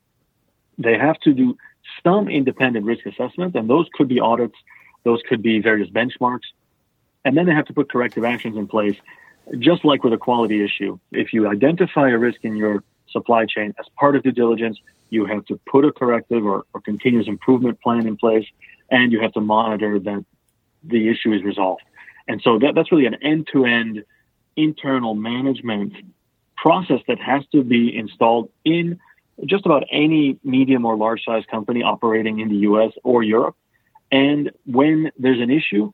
They 0.77 0.97
have 0.97 1.19
to 1.21 1.33
do 1.33 1.57
some 2.03 2.27
independent 2.27 2.85
risk 2.85 3.05
assessment, 3.05 3.55
and 3.55 3.69
those 3.69 3.87
could 3.93 4.07
be 4.07 4.19
audits, 4.19 4.55
those 5.03 5.21
could 5.27 5.41
be 5.41 5.59
various 5.59 5.89
benchmarks. 5.89 6.47
And 7.23 7.37
then 7.37 7.45
they 7.45 7.53
have 7.53 7.65
to 7.65 7.73
put 7.73 7.91
corrective 7.91 8.23
actions 8.23 8.57
in 8.57 8.67
place, 8.67 8.95
just 9.59 9.85
like 9.85 10.03
with 10.03 10.13
a 10.13 10.17
quality 10.17 10.63
issue. 10.63 10.99
If 11.11 11.33
you 11.33 11.47
identify 11.47 12.09
a 12.09 12.17
risk 12.17 12.43
in 12.43 12.55
your 12.55 12.83
supply 13.09 13.45
chain 13.45 13.73
as 13.79 13.85
part 13.97 14.15
of 14.15 14.23
due 14.23 14.31
diligence, 14.31 14.79
you 15.09 15.25
have 15.25 15.45
to 15.45 15.59
put 15.67 15.85
a 15.85 15.91
corrective 15.91 16.45
or, 16.45 16.65
or 16.73 16.81
continuous 16.81 17.27
improvement 17.27 17.79
plan 17.81 18.07
in 18.07 18.17
place, 18.17 18.45
and 18.89 19.11
you 19.11 19.21
have 19.21 19.33
to 19.33 19.41
monitor 19.41 19.99
that 19.99 20.25
the 20.83 21.09
issue 21.09 21.31
is 21.33 21.43
resolved. 21.43 21.83
And 22.27 22.41
so 22.41 22.59
that, 22.59 22.73
that's 22.75 22.91
really 22.91 23.05
an 23.05 23.15
end 23.21 23.47
to 23.53 23.65
end 23.65 24.03
internal 24.55 25.15
management 25.15 25.93
process 26.57 26.99
that 27.07 27.19
has 27.19 27.43
to 27.51 27.63
be 27.63 27.95
installed 27.95 28.49
in 28.63 28.99
just 29.45 29.65
about 29.65 29.83
any 29.91 30.39
medium 30.43 30.85
or 30.85 30.95
large 30.95 31.23
size 31.25 31.43
company 31.51 31.83
operating 31.83 32.39
in 32.39 32.49
the 32.49 32.57
US 32.69 32.91
or 33.03 33.21
Europe. 33.23 33.55
And 34.11 34.51
when 34.65 35.11
there's 35.17 35.41
an 35.41 35.51
issue, 35.51 35.91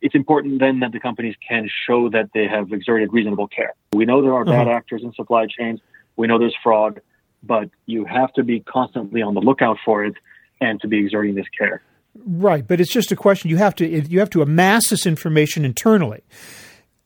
it's 0.00 0.14
important 0.14 0.60
then 0.60 0.80
that 0.80 0.92
the 0.92 1.00
companies 1.00 1.34
can 1.46 1.68
show 1.86 2.08
that 2.10 2.30
they 2.34 2.46
have 2.46 2.72
exerted 2.72 3.12
reasonable 3.12 3.48
care. 3.48 3.74
We 3.92 4.04
know 4.04 4.22
there 4.22 4.34
are 4.34 4.44
bad 4.44 4.66
mm-hmm. 4.66 4.76
actors 4.76 5.02
in 5.02 5.12
supply 5.14 5.46
chains. 5.46 5.80
We 6.16 6.26
know 6.26 6.38
there's 6.38 6.56
fraud. 6.62 7.00
but 7.42 7.70
you 7.86 8.04
have 8.04 8.32
to 8.34 8.44
be 8.44 8.60
constantly 8.60 9.22
on 9.22 9.34
the 9.34 9.40
lookout 9.40 9.78
for 9.84 10.04
it 10.04 10.14
and 10.60 10.80
to 10.80 10.88
be 10.88 10.98
exerting 10.98 11.34
this 11.34 11.48
care. 11.58 11.82
Right, 12.14 12.66
but 12.66 12.80
it's 12.80 12.92
just 12.92 13.10
a 13.10 13.16
question 13.16 13.50
you 13.50 13.56
have 13.56 13.74
to 13.76 13.86
you 13.88 14.18
have 14.20 14.30
to 14.30 14.42
amass 14.42 14.88
this 14.90 15.06
information 15.06 15.64
internally 15.64 16.22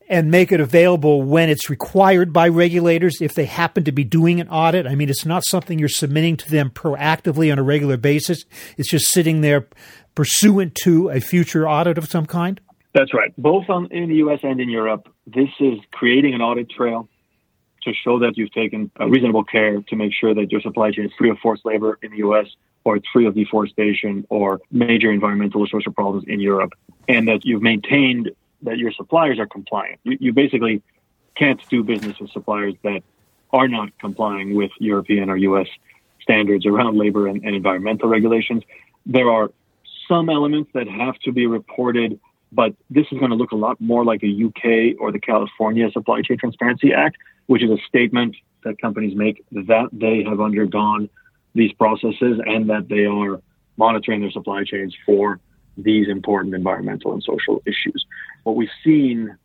and 0.09 0.31
make 0.31 0.53
it 0.53 0.61
available 0.61 1.23
when 1.23 1.49
it's 1.49 1.69
required 1.69 2.33
by 2.33 2.49
regulators 2.49 3.21
if 3.21 3.35
they 3.35 3.45
happen 3.45 3.85
to 3.85 3.93
be 3.93 4.05
doing 4.05 4.41
an 4.41 4.49
audit. 4.49 4.87
I 4.87 4.95
mean, 4.95 5.09
it's 5.09 5.27
not 5.27 5.45
something 5.45 5.79
you're 5.79 5.89
submitting 5.89 6.37
to 6.39 6.51
them 6.51 6.71
proactively 6.71 7.51
on 7.51 7.59
a 7.59 7.63
regular 7.63 7.97
basis. 7.97 8.45
It's 8.77 8.91
just 8.91 9.11
sitting 9.11 9.41
there 9.41 9.69
pursuant 10.15 10.75
to 10.83 11.11
a 11.11 11.21
future 11.21 11.69
audit 11.69 11.99
of 11.99 12.09
some 12.09 12.27
kind. 12.27 12.61
That's 12.95 13.13
right. 13.13 13.33
Both 13.37 13.69
on, 13.69 13.89
in 13.91 14.09
the 14.09 14.17
US 14.17 14.41
and 14.43 14.61
in 14.61 14.71
Europe, 14.71 15.13
this 15.27 15.51
is 15.61 15.79
creating 15.93 16.35
an 16.35 16.41
audit 16.41 16.71
trail 16.71 17.09
to 17.83 17.93
show 17.93 18.19
that 18.21 18.37
you've 18.37 18.53
taken 18.53 18.91
reasonable 18.99 19.45
care 19.45 19.81
to 19.83 19.97
make 19.97 20.13
sure 20.13 20.35
that 20.35 20.51
your 20.51 20.61
supply 20.61 20.91
chain 20.91 21.07
is 21.07 21.13
free 21.19 21.31
of 21.31 21.39
forced 21.39 21.65
labor 21.65 21.99
in 22.03 22.11
the 22.11 22.19
US 22.19 22.47
or 22.85 22.97
it's 22.97 23.09
free 23.13 23.27
of 23.27 23.35
deforestation 23.35 24.25
or 24.31 24.61
major 24.71 25.11
environmental 25.11 25.61
or 25.61 25.67
social 25.67 25.93
problems 25.93 26.25
in 26.29 26.39
Europe, 26.39 26.73
and 27.09 27.27
that 27.27 27.45
you've 27.45 27.61
maintained 27.61 28.31
that 28.63 28.79
your 28.79 28.93
suppliers 28.93 29.39
are 29.39 29.47
compliant. 29.47 30.01
You, 30.05 30.17
you 30.21 30.33
basically 30.33 30.83
can't 31.37 31.61
do 31.69 31.83
business 31.83 32.19
with 32.19 32.31
suppliers 32.31 32.75
that 32.83 33.03
are 33.53 33.69
not 33.69 33.97
complying 33.99 34.55
with 34.55 34.71
European 34.81 35.31
or 35.31 35.37
US 35.37 35.69
standards 36.23 36.67
around 36.67 36.99
labor 36.99 37.29
and, 37.29 37.45
and 37.45 37.55
environmental 37.55 38.09
regulations. 38.09 38.63
There 39.05 39.31
are 39.31 39.51
some 40.09 40.29
elements 40.29 40.71
that 40.75 40.89
have 40.89 41.19
to 41.21 41.33
be 41.33 41.47
reported 41.47 42.19
but 42.53 42.75
this 42.91 43.07
is 43.11 43.19
going 43.19 43.31
to 43.31 43.37
look 43.37 43.53
a 43.53 43.57
lot 43.57 43.81
more 43.81 44.05
like 44.05 44.23
a 44.23 44.45
UK 44.45 44.99
or 45.01 45.13
the 45.13 45.19
California 45.19 45.91
Supply 45.91 46.23
Chain 46.23 46.39
Transparency 46.39 46.93
Act, 46.93 47.17
which 47.47 47.63
is 47.63 47.71
a 47.71 47.79
statement 47.89 48.37
that 48.65 48.81
companies 48.81 49.17
make 49.17 49.45
that 49.53 49.89
they 49.93 50.23
have 50.23 50.41
undergone 50.41 51.09
these 51.55 51.73
processes 51.73 52.41
and 52.47 52.71
that 52.71 52.89
they 52.89 53.05
are 53.05 53.41
monitoring 53.77 54.21
their 54.21 54.31
supply 54.31 54.65
chains 54.65 54.97
for 55.05 55.41
these 55.76 56.09
important 56.09 56.54
environmental 56.54 57.12
and 57.12 57.23
social 57.23 57.62
issues. 57.66 58.06
What 58.45 58.56
we've 58.56 58.68
seen 58.83 59.37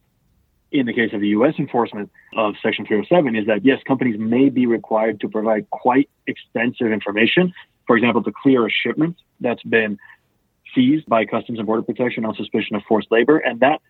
in 0.71 0.85
the 0.85 0.93
case 0.93 1.11
of 1.13 1.21
the 1.21 1.29
US 1.29 1.55
enforcement 1.59 2.09
of 2.35 2.55
Section 2.61 2.85
307 2.85 3.35
is 3.35 3.45
that 3.47 3.65
yes, 3.65 3.79
companies 3.85 4.17
may 4.17 4.49
be 4.49 4.65
required 4.65 5.19
to 5.21 5.27
provide 5.27 5.69
quite 5.69 6.09
extensive 6.27 6.91
information. 6.91 7.53
For 7.87 7.97
example, 7.97 8.23
to 8.23 8.31
clear 8.31 8.65
a 8.65 8.69
shipment 8.69 9.17
that's 9.41 9.63
been 9.63 9.97
seized 10.73 11.05
by 11.07 11.25
Customs 11.25 11.59
and 11.59 11.65
Border 11.65 11.81
Protection 11.81 12.23
on 12.23 12.35
suspicion 12.35 12.75
of 12.75 12.83
forced 12.87 13.11
labor. 13.11 13.37
And 13.37 13.59
that 13.59 13.81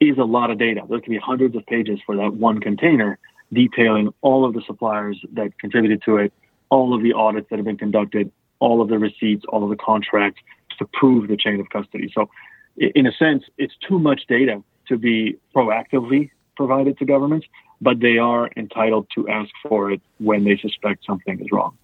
is 0.00 0.16
a 0.16 0.24
lot 0.24 0.50
of 0.50 0.58
data. 0.58 0.82
There 0.88 1.00
can 1.00 1.12
be 1.12 1.18
hundreds 1.18 1.54
of 1.54 1.66
pages 1.66 2.00
for 2.06 2.16
that 2.16 2.34
one 2.34 2.60
container 2.60 3.18
detailing 3.52 4.12
all 4.22 4.44
of 4.44 4.54
the 4.54 4.62
suppliers 4.66 5.20
that 5.34 5.58
contributed 5.58 6.02
to 6.04 6.16
it, 6.16 6.32
all 6.70 6.94
of 6.94 7.02
the 7.02 7.12
audits 7.12 7.48
that 7.50 7.56
have 7.56 7.66
been 7.66 7.76
conducted, 7.76 8.30
all 8.58 8.80
of 8.80 8.88
the 8.88 8.98
receipts, 8.98 9.44
all 9.48 9.62
of 9.62 9.70
the 9.70 9.76
contracts 9.76 10.40
to 10.78 10.86
prove 10.92 11.28
the 11.28 11.36
chain 11.36 11.60
of 11.60 11.68
custody. 11.70 12.10
So, 12.14 12.28
in 12.76 13.06
a 13.06 13.12
sense, 13.12 13.44
it's 13.58 13.74
too 13.88 13.98
much 13.98 14.22
data 14.28 14.62
to 14.88 14.98
be 14.98 15.36
proactively 15.54 16.30
provided 16.56 16.98
to 16.98 17.04
governments, 17.04 17.46
but 17.80 18.00
they 18.00 18.18
are 18.18 18.50
entitled 18.56 19.06
to 19.14 19.28
ask 19.28 19.50
for 19.68 19.90
it 19.90 20.00
when 20.18 20.44
they 20.44 20.56
suspect 20.56 21.04
something 21.04 21.40
is 21.40 21.48
wrong 21.52 21.76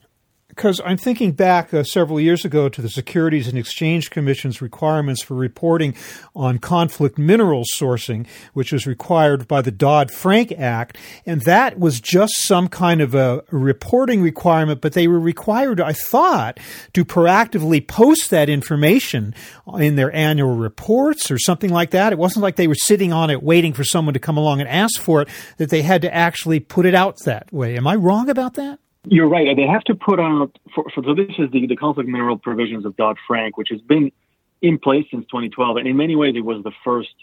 because 0.50 0.80
I'm 0.84 0.96
thinking 0.96 1.32
back 1.32 1.72
uh, 1.72 1.82
several 1.84 2.20
years 2.20 2.44
ago 2.44 2.68
to 2.68 2.82
the 2.82 2.88
Securities 2.88 3.48
and 3.48 3.56
Exchange 3.56 4.10
Commission's 4.10 4.60
requirements 4.60 5.22
for 5.22 5.34
reporting 5.34 5.94
on 6.36 6.58
conflict 6.58 7.16
mineral 7.18 7.64
sourcing, 7.72 8.26
which 8.52 8.72
was 8.72 8.86
required 8.86 9.48
by 9.48 9.62
the 9.62 9.70
Dodd 9.70 10.10
Frank 10.10 10.52
Act. 10.52 10.98
And 11.24 11.42
that 11.42 11.78
was 11.78 12.00
just 12.00 12.34
some 12.42 12.68
kind 12.68 13.00
of 13.00 13.14
a 13.14 13.42
reporting 13.50 14.22
requirement, 14.22 14.80
but 14.80 14.92
they 14.92 15.08
were 15.08 15.20
required, 15.20 15.80
I 15.80 15.92
thought, 15.92 16.58
to 16.92 17.04
proactively 17.04 17.86
post 17.86 18.30
that 18.30 18.48
information 18.48 19.34
in 19.78 19.96
their 19.96 20.14
annual 20.14 20.56
reports 20.56 21.30
or 21.30 21.38
something 21.38 21.70
like 21.70 21.90
that. 21.90 22.12
It 22.12 22.18
wasn't 22.18 22.42
like 22.42 22.56
they 22.56 22.68
were 22.68 22.74
sitting 22.74 23.12
on 23.12 23.30
it 23.30 23.42
waiting 23.42 23.72
for 23.72 23.84
someone 23.84 24.14
to 24.14 24.20
come 24.20 24.36
along 24.36 24.60
and 24.60 24.68
ask 24.68 25.00
for 25.00 25.22
it, 25.22 25.28
that 25.56 25.70
they 25.70 25.82
had 25.82 26.02
to 26.02 26.14
actually 26.14 26.60
put 26.60 26.86
it 26.86 26.94
out 26.94 27.16
that 27.24 27.52
way. 27.52 27.76
Am 27.76 27.86
I 27.86 27.94
wrong 27.94 28.28
about 28.28 28.54
that? 28.54 28.80
You're 29.04 29.28
right. 29.28 29.56
They 29.56 29.66
have 29.66 29.84
to 29.84 29.94
put 29.94 30.20
out, 30.20 30.58
for, 30.74 30.84
for 30.94 31.02
so 31.02 31.14
this 31.14 31.34
is 31.38 31.50
the, 31.50 31.66
the 31.66 31.76
conflict 31.76 32.08
mineral 32.08 32.36
provisions 32.36 32.84
of 32.84 32.96
Dodd 32.96 33.16
Frank, 33.26 33.56
which 33.56 33.68
has 33.70 33.80
been 33.80 34.12
in 34.60 34.78
place 34.78 35.06
since 35.10 35.24
2012. 35.26 35.78
And 35.78 35.88
in 35.88 35.96
many 35.96 36.16
ways, 36.16 36.34
it 36.36 36.44
was 36.44 36.62
the 36.62 36.72
first 36.84 37.14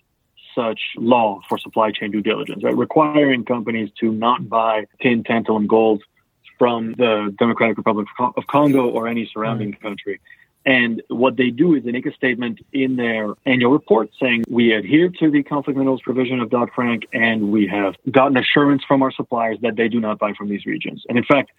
such 0.55 0.79
law 0.96 1.39
for 1.48 1.60
supply 1.60 1.91
chain 1.91 2.10
due 2.10 2.22
diligence, 2.22 2.63
right? 2.63 2.75
Requiring 2.75 3.46
companies 3.46 3.91
to 4.00 4.12
not 4.12 4.50
buy 4.50 4.86
tin, 5.01 5.24
tantalum, 5.24 5.67
gold 5.67 6.01
from 6.57 6.93
the 6.93 7.34
Democratic 7.38 7.77
Republic 7.77 8.07
of 8.19 8.48
Congo 8.48 8.89
or 8.89 9.07
any 9.07 9.29
surrounding 9.31 9.74
mm. 9.74 9.81
country. 9.81 10.19
And 10.67 11.01
what 11.07 11.38
they 11.38 11.50
do 11.50 11.75
is 11.75 11.86
they 11.86 11.93
make 11.93 12.05
a 12.05 12.13
statement 12.13 12.59
in 12.74 12.97
their 12.97 13.33
annual 13.45 13.71
report 13.71 14.09
saying 14.19 14.43
we 14.50 14.74
adhere 14.74 15.07
to 15.17 15.31
the 15.31 15.41
conflict 15.41 15.77
minerals 15.77 16.01
provision 16.01 16.41
of 16.41 16.50
Dodd 16.50 16.71
Frank 16.75 17.07
and 17.13 17.53
we 17.53 17.67
have 17.67 17.95
gotten 18.12 18.36
assurance 18.36 18.83
from 18.86 19.01
our 19.01 19.12
suppliers 19.13 19.57
that 19.62 19.77
they 19.77 19.88
do 19.88 20.01
not 20.01 20.19
buy 20.19 20.33
from 20.33 20.50
these 20.50 20.65
regions. 20.65 21.05
And 21.07 21.17
in 21.17 21.24
fact, 21.24 21.51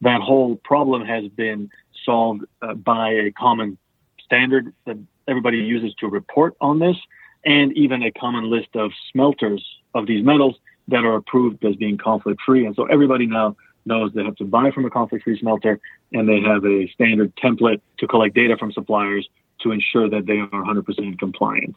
that 0.00 0.22
whole 0.22 0.56
problem 0.56 1.04
has 1.04 1.28
been 1.28 1.70
solved 2.04 2.46
uh, 2.60 2.74
by 2.74 3.10
a 3.10 3.30
common 3.30 3.78
standard 4.24 4.74
that 4.86 4.98
everybody 5.28 5.58
uses 5.58 5.94
to 6.00 6.08
report 6.08 6.56
on 6.60 6.80
this, 6.80 6.96
and 7.44 7.72
even 7.74 8.02
a 8.02 8.10
common 8.10 8.50
list 8.50 8.74
of 8.74 8.90
smelters 9.12 9.64
of 9.94 10.08
these 10.08 10.24
metals 10.24 10.56
that 10.88 11.04
are 11.04 11.14
approved 11.14 11.64
as 11.64 11.76
being 11.76 11.96
conflict 11.96 12.40
free. 12.44 12.66
And 12.66 12.74
so 12.74 12.86
everybody 12.86 13.26
now 13.26 13.54
knows 13.88 14.12
they 14.12 14.22
have 14.22 14.36
to 14.36 14.44
buy 14.44 14.70
from 14.70 14.84
a 14.84 14.90
conflict 14.90 15.24
free 15.24 15.38
smelter, 15.38 15.80
and 16.12 16.28
they 16.28 16.40
have 16.40 16.64
a 16.64 16.86
standard 16.88 17.34
template 17.34 17.80
to 17.98 18.06
collect 18.06 18.34
data 18.34 18.56
from 18.56 18.70
suppliers 18.72 19.28
to 19.62 19.72
ensure 19.72 20.08
that 20.08 20.26
they 20.26 20.38
are 20.38 20.48
100% 20.48 21.18
compliant. 21.18 21.74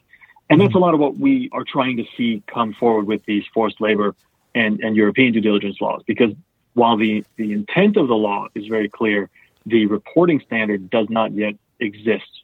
And 0.49 0.61
that's 0.61 0.75
a 0.75 0.79
lot 0.79 0.93
of 0.93 0.99
what 0.99 1.17
we 1.17 1.49
are 1.53 1.63
trying 1.63 1.97
to 1.97 2.05
see 2.15 2.43
come 2.45 2.73
forward 2.73 3.07
with 3.07 3.25
these 3.25 3.45
forced 3.53 3.79
labor 3.79 4.13
and, 4.53 4.81
and 4.81 4.95
European 4.95 5.33
due 5.33 5.41
diligence 5.41 5.79
laws, 5.79 6.03
because 6.05 6.33
while 6.73 6.97
the, 6.97 7.23
the 7.37 7.53
intent 7.53 7.97
of 7.97 8.07
the 8.07 8.15
law 8.15 8.47
is 8.53 8.67
very 8.67 8.89
clear, 8.89 9.29
the 9.65 9.85
reporting 9.85 10.41
standard 10.45 10.89
does 10.89 11.07
not 11.09 11.31
yet 11.31 11.55
exist. 11.79 12.40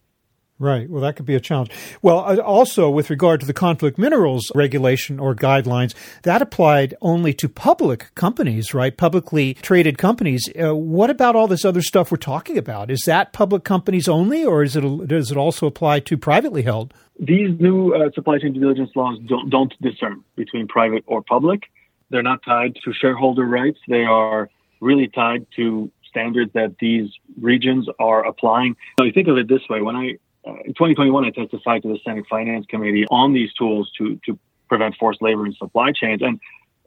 Right. 0.59 0.89
Well, 0.89 1.01
that 1.03 1.15
could 1.15 1.27
be 1.27 1.35
a 1.35 1.39
challenge. 1.39 1.69
Well, 2.01 2.19
uh, 2.19 2.37
also 2.37 2.89
with 2.89 3.11
regard 3.11 3.41
to 3.41 3.45
the 3.45 3.53
conflict 3.53 3.99
minerals 3.99 4.51
regulation 4.55 5.19
or 5.19 5.35
guidelines, 5.35 5.93
that 6.23 6.41
applied 6.41 6.95
only 6.99 7.31
to 7.35 7.47
public 7.47 8.13
companies, 8.15 8.73
right? 8.73 8.95
Publicly 8.97 9.53
traded 9.55 9.99
companies. 9.99 10.49
Uh, 10.59 10.75
what 10.75 11.11
about 11.11 11.35
all 11.35 11.47
this 11.47 11.63
other 11.63 11.83
stuff 11.83 12.09
we're 12.09 12.17
talking 12.17 12.57
about? 12.57 12.89
Is 12.89 13.03
that 13.05 13.33
public 13.33 13.63
companies 13.63 14.07
only, 14.07 14.43
or 14.43 14.63
is 14.63 14.75
it 14.75 15.07
does 15.07 15.29
it 15.29 15.37
also 15.37 15.67
apply 15.67 15.99
to 16.01 16.17
privately 16.17 16.63
held? 16.63 16.91
These 17.19 17.59
new 17.59 17.93
uh, 17.93 18.09
supply 18.15 18.39
chain 18.39 18.53
due 18.53 18.59
diligence 18.61 18.89
laws 18.95 19.19
don't, 19.27 19.51
don't 19.51 19.73
discern 19.79 20.23
between 20.35 20.67
private 20.67 21.03
or 21.05 21.21
public. 21.21 21.63
They're 22.09 22.23
not 22.23 22.41
tied 22.43 22.77
to 22.83 22.93
shareholder 22.93 23.45
rights. 23.45 23.79
They 23.87 24.05
are 24.05 24.49
really 24.81 25.07
tied 25.07 25.45
to 25.55 25.91
standards 26.09 26.51
that 26.53 26.77
these 26.79 27.09
regions 27.39 27.87
are 27.99 28.25
applying. 28.25 28.75
So 28.99 29.05
you 29.05 29.11
think 29.11 29.27
of 29.27 29.37
it 29.37 29.47
this 29.47 29.61
way: 29.69 29.81
when 29.81 29.95
I 29.95 30.17
in 30.65 30.73
2021, 30.73 31.25
I 31.25 31.29
testified 31.31 31.83
to 31.83 31.89
the 31.89 31.99
Senate 32.03 32.25
Finance 32.29 32.65
Committee 32.67 33.05
on 33.09 33.33
these 33.33 33.53
tools 33.53 33.91
to 33.97 34.19
to 34.25 34.37
prevent 34.69 34.95
forced 34.95 35.21
labor 35.21 35.45
in 35.45 35.53
supply 35.53 35.91
chains, 35.91 36.21
and 36.21 36.39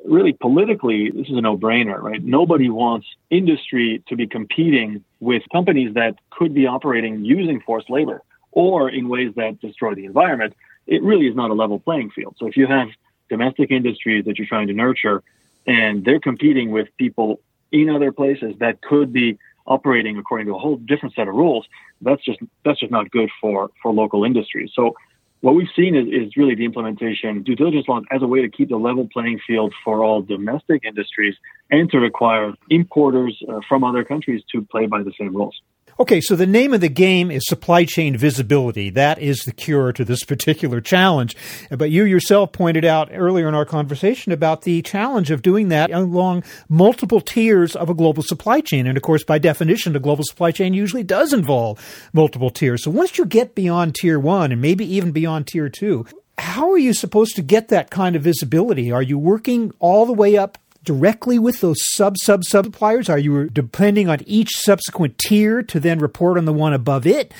really 0.05 0.33
politically, 0.33 1.11
this 1.11 1.29
is 1.29 1.37
a 1.37 1.40
no-brainer, 1.40 2.00
right? 2.00 2.23
Nobody 2.23 2.69
wants 2.69 3.07
industry 3.31 4.02
to 4.09 4.17
be 4.17 4.26
competing 4.26 5.05
with 5.21 5.43
companies 5.52 5.95
that 5.95 6.17
could 6.31 6.55
be 6.55 6.67
operating 6.67 7.25
using 7.25 7.61
forced 7.61 7.90
labor 7.90 8.23
or 8.52 8.88
in 8.88 9.09
ways 9.09 9.33
that 9.37 9.61
destroy 9.61 9.95
the 9.95 10.05
environment. 10.05 10.55
It 10.87 11.02
really 11.02 11.26
is 11.26 11.37
not 11.37 11.50
a 11.50 11.55
level 11.55 11.79
playing 11.79 12.11
field. 12.11 12.37
So 12.38 12.47
if 12.47 12.57
you 12.57 12.67
have 12.67 12.88
domestic 13.29 13.71
industries 13.71 14.25
that 14.25 14.38
you're 14.38 14.47
trying 14.47 14.67
to 14.69 14.73
nurture, 14.73 15.23
and 15.67 16.05
they're 16.05 16.21
competing 16.21 16.71
with 16.71 16.88
people 16.97 17.40
in 17.71 17.88
other 17.90 18.11
places 18.11 18.55
that 18.59 18.81
could 18.81 19.12
be 19.12 19.38
operating 19.71 20.19
according 20.19 20.49
to 20.49 20.55
a 20.55 20.59
whole 20.59 20.77
different 20.77 21.15
set 21.15 21.29
of 21.29 21.35
rules. 21.35 21.67
That's 22.03 22.23
just 22.23 22.41
that's 22.65 22.81
just 22.81 22.93
not 22.93 23.11
good 23.11 23.31
for 23.41 23.71
for 23.83 23.93
local 23.93 24.25
industries. 24.25 24.71
So 24.75 24.95
what 25.41 25.55
we've 25.55 25.69
seen 25.75 25.95
is, 25.95 26.07
is 26.09 26.37
really 26.37 26.55
the 26.55 26.67
implementation 26.67 27.43
due 27.43 27.57
diligence 27.57 27.89
laws 27.89 28.05
as 28.11 28.21
a 28.21 28.27
way 28.27 28.43
to 28.43 28.49
keep 28.50 28.69
the 28.69 28.77
level 28.77 29.09
playing 29.11 29.41
field 29.47 29.73
for 29.83 30.05
all 30.05 30.21
domestic 30.21 30.85
industries 30.85 31.35
and 31.71 31.91
to 31.91 31.99
require 31.99 32.53
importers 32.69 33.43
uh, 33.49 33.61
from 33.67 33.83
other 33.83 34.05
countries 34.05 34.43
to 34.53 34.61
play 34.71 34.87
by 34.87 35.03
the 35.03 35.12
same 35.19 35.35
rules. 35.35 35.59
Okay, 36.00 36.23
so 36.23 36.35
the 36.35 36.47
name 36.47 36.73
of 36.73 36.80
the 36.80 36.88
game 36.88 37.30
is 37.30 37.47
supply 37.47 37.85
chain 37.85 38.16
visibility. 38.16 38.88
That 38.88 39.19
is 39.19 39.40
the 39.40 39.52
cure 39.52 39.92
to 39.92 40.02
this 40.02 40.25
particular 40.25 40.80
challenge. 40.80 41.37
But 41.71 41.90
you 41.90 42.04
yourself 42.04 42.52
pointed 42.52 42.87
out 42.87 43.11
earlier 43.12 43.47
in 43.47 43.54
our 43.54 43.66
conversation 43.66 44.33
about 44.33 44.62
the 44.62 44.80
challenge 44.80 45.30
of 45.30 45.42
doing 45.42 45.69
that 45.69 45.90
along 45.90 46.45
multiple 46.71 47.21
tiers 47.21 47.76
of 47.76 47.90
a 47.90 47.95
global 47.95 48.23
supply 48.23 48.62
chain. 48.62 48.87
And 48.87 48.97
of 48.97 49.02
course, 49.02 49.25
by 49.25 49.38
definition, 49.38 49.95
a 49.95 49.99
global 49.99 50.25
supply 50.25 50.52
chain 50.52 50.73
usually 50.73 51.02
does 51.02 51.35
involve 51.35 51.78
multiple 52.14 52.49
tiers. 52.49 52.83
So 52.83 52.90
once 52.90 53.19
you 53.19 53.26
get 53.26 53.54
beyond 53.54 53.95
tier 53.95 54.19
one 54.19 54.52
and 54.52 54.62
maybe 54.62 54.90
even 54.95 55.12
beyond 55.12 55.49
tier 55.49 55.69
two, 55.69 56.07
how 56.38 56.71
are 56.71 56.78
you 56.78 56.95
supposed 56.95 57.37
to 57.37 57.42
get 57.42 57.69
that 57.69 57.90
kind 57.90 58.16
of 58.16 58.23
visibility? 58.23 58.90
Are 58.90 59.02
you 59.02 59.19
working 59.19 59.71
all 59.80 60.07
the 60.07 60.14
way 60.14 60.38
up 60.38 60.57
directly 60.85 61.39
with 61.39 61.61
those 61.61 61.85
sub 61.85 62.17
sub 62.19 62.45
suppliers? 62.45 63.09
Are 63.09 63.19
you 63.19 63.49
depending 63.49 64.09
on 64.09 64.21
each 64.27 64.57
subsequent 64.57 65.19
tier 65.19 65.63
to 65.63 65.81
then 65.81 65.99
report 65.99 66.39
on 66.39 66.45
the 66.45 66.53
one 66.53 66.73
above 66.73 67.07
it? 67.07 67.33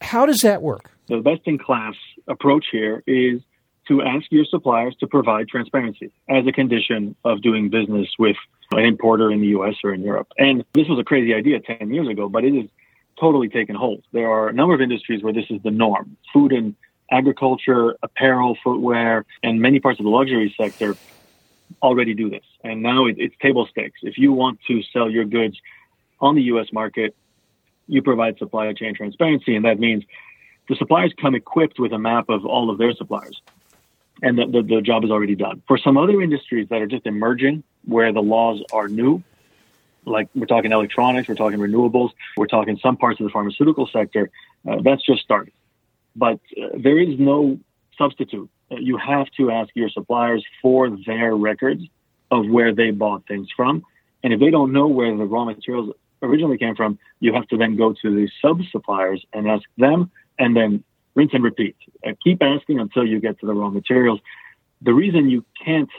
How 0.00 0.26
does 0.26 0.40
that 0.40 0.62
work? 0.62 0.90
The 1.08 1.20
best 1.20 1.42
in 1.46 1.58
class 1.58 1.94
approach 2.28 2.66
here 2.70 3.02
is 3.06 3.40
to 3.88 4.02
ask 4.02 4.26
your 4.30 4.44
suppliers 4.46 4.96
to 5.00 5.06
provide 5.06 5.48
transparency 5.48 6.10
as 6.28 6.46
a 6.46 6.52
condition 6.52 7.14
of 7.24 7.42
doing 7.42 7.68
business 7.68 8.08
with 8.18 8.36
an 8.72 8.84
importer 8.84 9.30
in 9.30 9.40
the 9.40 9.48
US 9.48 9.74
or 9.84 9.92
in 9.92 10.02
Europe. 10.02 10.28
And 10.38 10.64
this 10.72 10.88
was 10.88 10.98
a 10.98 11.04
crazy 11.04 11.34
idea 11.34 11.60
10 11.60 11.92
years 11.92 12.08
ago, 12.08 12.28
but 12.28 12.44
it 12.44 12.54
is 12.54 12.68
totally 13.20 13.48
taken 13.48 13.76
hold. 13.76 14.02
There 14.12 14.28
are 14.28 14.48
a 14.48 14.52
number 14.52 14.74
of 14.74 14.80
industries 14.80 15.22
where 15.22 15.32
this 15.32 15.44
is 15.50 15.62
the 15.62 15.70
norm. 15.70 16.16
Food 16.32 16.52
and 16.52 16.74
agriculture, 17.10 17.96
apparel, 18.02 18.56
footwear, 18.64 19.24
and 19.42 19.60
many 19.60 19.80
parts 19.80 20.00
of 20.00 20.04
the 20.04 20.10
luxury 20.10 20.54
sector 20.58 20.96
already 21.82 22.14
do 22.14 22.30
this. 22.30 22.44
And 22.62 22.82
now 22.82 23.06
it, 23.06 23.16
it's 23.18 23.34
table 23.40 23.66
stakes. 23.66 24.00
If 24.02 24.18
you 24.18 24.32
want 24.32 24.60
to 24.68 24.82
sell 24.92 25.10
your 25.10 25.24
goods 25.24 25.58
on 26.20 26.34
the 26.34 26.42
US 26.42 26.72
market, 26.72 27.14
you 27.86 28.02
provide 28.02 28.38
supply 28.38 28.72
chain 28.72 28.94
transparency, 28.94 29.54
and 29.56 29.64
that 29.64 29.78
means 29.78 30.04
the 30.68 30.76
suppliers 30.76 31.12
come 31.20 31.34
equipped 31.34 31.78
with 31.78 31.92
a 31.92 31.98
map 31.98 32.30
of 32.30 32.46
all 32.46 32.70
of 32.70 32.78
their 32.78 32.94
suppliers 32.94 33.40
and 34.22 34.38
the, 34.38 34.46
the, 34.46 34.62
the, 34.62 34.80
job 34.80 35.04
is 35.04 35.10
already 35.10 35.34
done. 35.34 35.62
For 35.66 35.76
some 35.76 35.96
other 35.96 36.20
industries 36.22 36.68
that 36.68 36.80
are 36.80 36.86
just 36.86 37.06
emerging, 37.06 37.62
where 37.84 38.12
the 38.12 38.22
laws 38.22 38.62
are 38.72 38.88
new, 38.88 39.22
like 40.06 40.28
we're 40.34 40.46
talking 40.46 40.72
electronics, 40.72 41.28
we're 41.28 41.34
talking 41.34 41.58
renewables, 41.58 42.10
we're 42.36 42.46
talking 42.46 42.78
some 42.78 42.96
parts 42.96 43.20
of 43.20 43.24
the 43.24 43.30
pharmaceutical 43.30 43.86
sector, 43.86 44.30
uh, 44.68 44.80
that's 44.82 45.04
just 45.04 45.22
started. 45.22 45.52
But 46.16 46.40
uh, 46.60 46.68
there 46.76 46.98
is 46.98 47.18
no 47.18 47.58
substitute. 47.98 48.48
You 48.70 48.96
have 48.96 49.26
to 49.36 49.50
ask 49.50 49.70
your 49.74 49.88
suppliers 49.88 50.44
for 50.62 50.90
their 51.06 51.34
records 51.36 51.82
of 52.30 52.46
where 52.48 52.74
they 52.74 52.90
bought 52.90 53.26
things 53.26 53.48
from. 53.56 53.84
And 54.22 54.32
if 54.32 54.40
they 54.40 54.50
don't 54.50 54.72
know 54.72 54.86
where 54.86 55.16
the 55.16 55.24
raw 55.24 55.44
materials 55.44 55.94
originally 56.22 56.58
came 56.58 56.74
from, 56.74 56.98
you 57.20 57.32
have 57.34 57.46
to 57.48 57.56
then 57.56 57.76
go 57.76 57.92
to 57.92 58.14
the 58.14 58.28
sub 58.40 58.60
suppliers 58.72 59.24
and 59.32 59.48
ask 59.48 59.64
them 59.76 60.10
and 60.38 60.56
then 60.56 60.82
rinse 61.14 61.32
and 61.32 61.44
repeat. 61.44 61.76
Uh, 62.06 62.12
keep 62.22 62.42
asking 62.42 62.80
until 62.80 63.06
you 63.06 63.20
get 63.20 63.38
to 63.40 63.46
the 63.46 63.54
raw 63.54 63.70
materials. 63.70 64.20
The 64.82 64.92
reason 64.92 65.30
you 65.30 65.44
can't, 65.64 65.90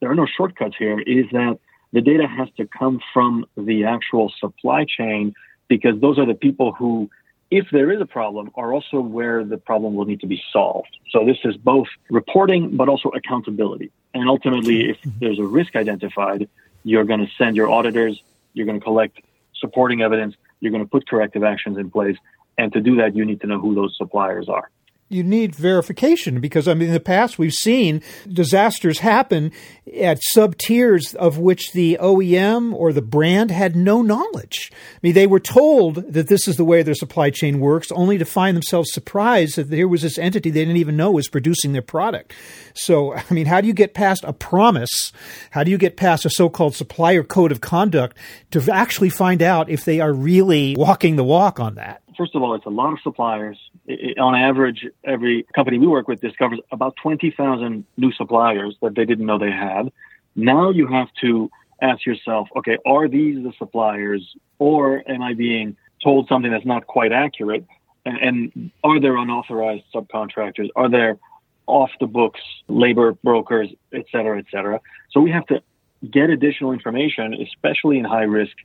there 0.00 0.10
are 0.10 0.14
no 0.14 0.26
shortcuts 0.26 0.76
here, 0.78 1.00
is 1.00 1.26
that 1.32 1.58
the 1.92 2.00
data 2.00 2.26
has 2.26 2.48
to 2.56 2.66
come 2.66 3.00
from 3.12 3.46
the 3.56 3.84
actual 3.84 4.32
supply 4.40 4.84
chain 4.84 5.34
because 5.68 6.00
those 6.00 6.18
are 6.18 6.26
the 6.26 6.34
people 6.34 6.72
who, 6.72 7.08
if 7.54 7.70
there 7.70 7.92
is 7.92 8.00
a 8.00 8.06
problem, 8.06 8.50
are 8.56 8.72
also 8.72 8.98
where 9.00 9.44
the 9.44 9.56
problem 9.56 9.94
will 9.94 10.06
need 10.06 10.20
to 10.20 10.26
be 10.26 10.42
solved. 10.52 10.98
So 11.10 11.24
this 11.24 11.38
is 11.44 11.56
both 11.56 11.86
reporting, 12.10 12.76
but 12.76 12.88
also 12.88 13.10
accountability. 13.10 13.92
And 14.12 14.28
ultimately, 14.28 14.90
if 14.90 15.00
mm-hmm. 15.00 15.18
there's 15.20 15.38
a 15.38 15.44
risk 15.44 15.76
identified, 15.76 16.48
you're 16.82 17.04
going 17.04 17.24
to 17.24 17.30
send 17.38 17.54
your 17.54 17.70
auditors, 17.70 18.20
you're 18.54 18.66
going 18.66 18.80
to 18.80 18.84
collect 18.84 19.20
supporting 19.54 20.02
evidence, 20.02 20.34
you're 20.58 20.72
going 20.72 20.82
to 20.82 20.90
put 20.90 21.08
corrective 21.08 21.44
actions 21.44 21.78
in 21.78 21.90
place, 21.92 22.16
and 22.58 22.72
to 22.72 22.80
do 22.80 22.96
that, 22.96 23.14
you 23.14 23.24
need 23.24 23.40
to 23.42 23.46
know 23.46 23.60
who 23.60 23.72
those 23.74 23.96
suppliers 23.96 24.48
are 24.48 24.68
you 25.14 25.22
need 25.22 25.54
verification 25.54 26.40
because 26.40 26.66
I 26.66 26.74
mean 26.74 26.88
in 26.88 26.94
the 26.94 27.00
past 27.00 27.38
we've 27.38 27.54
seen 27.54 28.02
disasters 28.28 28.98
happen 28.98 29.52
at 29.96 30.22
sub 30.22 30.58
tiers 30.58 31.14
of 31.14 31.38
which 31.38 31.72
the 31.72 31.96
OEM 32.00 32.74
or 32.74 32.92
the 32.92 33.00
brand 33.00 33.50
had 33.50 33.76
no 33.76 34.02
knowledge. 34.02 34.72
I 34.72 34.98
mean 35.02 35.14
they 35.14 35.28
were 35.28 35.40
told 35.40 36.12
that 36.12 36.28
this 36.28 36.48
is 36.48 36.56
the 36.56 36.64
way 36.64 36.82
their 36.82 36.94
supply 36.94 37.30
chain 37.30 37.60
works 37.60 37.92
only 37.92 38.18
to 38.18 38.24
find 38.24 38.56
themselves 38.56 38.92
surprised 38.92 39.56
that 39.56 39.70
there 39.70 39.88
was 39.88 40.02
this 40.02 40.18
entity 40.18 40.50
they 40.50 40.60
didn't 40.60 40.78
even 40.78 40.96
know 40.96 41.12
was 41.12 41.28
producing 41.28 41.72
their 41.72 41.82
product. 41.82 42.34
So 42.74 43.14
I 43.14 43.24
mean 43.30 43.46
how 43.46 43.60
do 43.60 43.68
you 43.68 43.74
get 43.74 43.94
past 43.94 44.24
a 44.24 44.32
promise? 44.32 45.12
How 45.50 45.62
do 45.62 45.70
you 45.70 45.78
get 45.78 45.96
past 45.96 46.24
a 46.24 46.30
so-called 46.30 46.74
supplier 46.74 47.22
code 47.22 47.52
of 47.52 47.60
conduct 47.60 48.16
to 48.50 48.62
actually 48.72 49.10
find 49.10 49.42
out 49.42 49.70
if 49.70 49.84
they 49.84 50.00
are 50.00 50.12
really 50.12 50.74
walking 50.76 51.16
the 51.16 51.24
walk 51.24 51.60
on 51.60 51.76
that? 51.76 52.03
First 52.16 52.34
of 52.34 52.42
all, 52.42 52.54
it's 52.54 52.66
a 52.66 52.70
lot 52.70 52.92
of 52.92 52.98
suppliers. 53.02 53.58
It, 53.86 54.18
on 54.18 54.34
average, 54.34 54.86
every 55.04 55.44
company 55.54 55.78
we 55.78 55.86
work 55.86 56.08
with 56.08 56.20
discovers 56.20 56.60
about 56.70 56.96
20,000 57.02 57.84
new 57.96 58.12
suppliers 58.12 58.76
that 58.82 58.94
they 58.94 59.04
didn't 59.04 59.26
know 59.26 59.38
they 59.38 59.50
had. 59.50 59.90
Now 60.36 60.70
you 60.70 60.86
have 60.86 61.08
to 61.22 61.50
ask 61.80 62.06
yourself, 62.06 62.48
okay, 62.56 62.78
are 62.86 63.08
these 63.08 63.42
the 63.42 63.52
suppliers 63.58 64.36
or 64.58 65.02
am 65.08 65.22
I 65.22 65.34
being 65.34 65.76
told 66.02 66.28
something 66.28 66.50
that's 66.50 66.66
not 66.66 66.86
quite 66.86 67.12
accurate? 67.12 67.66
And, 68.04 68.18
and 68.18 68.70
are 68.82 69.00
there 69.00 69.16
unauthorized 69.16 69.84
subcontractors? 69.94 70.68
Are 70.76 70.88
there 70.88 71.18
off 71.66 71.90
the 72.00 72.06
books 72.06 72.40
labor 72.68 73.12
brokers, 73.12 73.70
et 73.92 74.04
cetera, 74.12 74.38
et 74.38 74.46
cetera? 74.50 74.80
So 75.10 75.20
we 75.20 75.30
have 75.30 75.46
to 75.46 75.62
get 76.10 76.30
additional 76.30 76.72
information, 76.72 77.34
especially 77.34 77.98
in 77.98 78.04
high 78.04 78.24
risk 78.24 78.56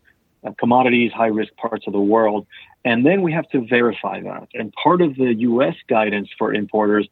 uh, 0.44 0.52
commodities, 0.58 1.12
high 1.12 1.28
risk 1.28 1.54
parts 1.56 1.86
of 1.88 1.94
the 1.94 2.00
world. 2.00 2.48
And 2.86 3.06
then 3.06 3.22
we 3.22 3.34
have 3.34 3.48
to 3.50 3.66
verify 3.68 4.22
that. 4.22 4.48
And 4.54 4.74
part 4.74 5.02
of 5.02 5.16
the 5.16 5.34
US 5.34 5.76
guidance 5.88 6.30
for 6.38 6.54
importers 6.54 7.08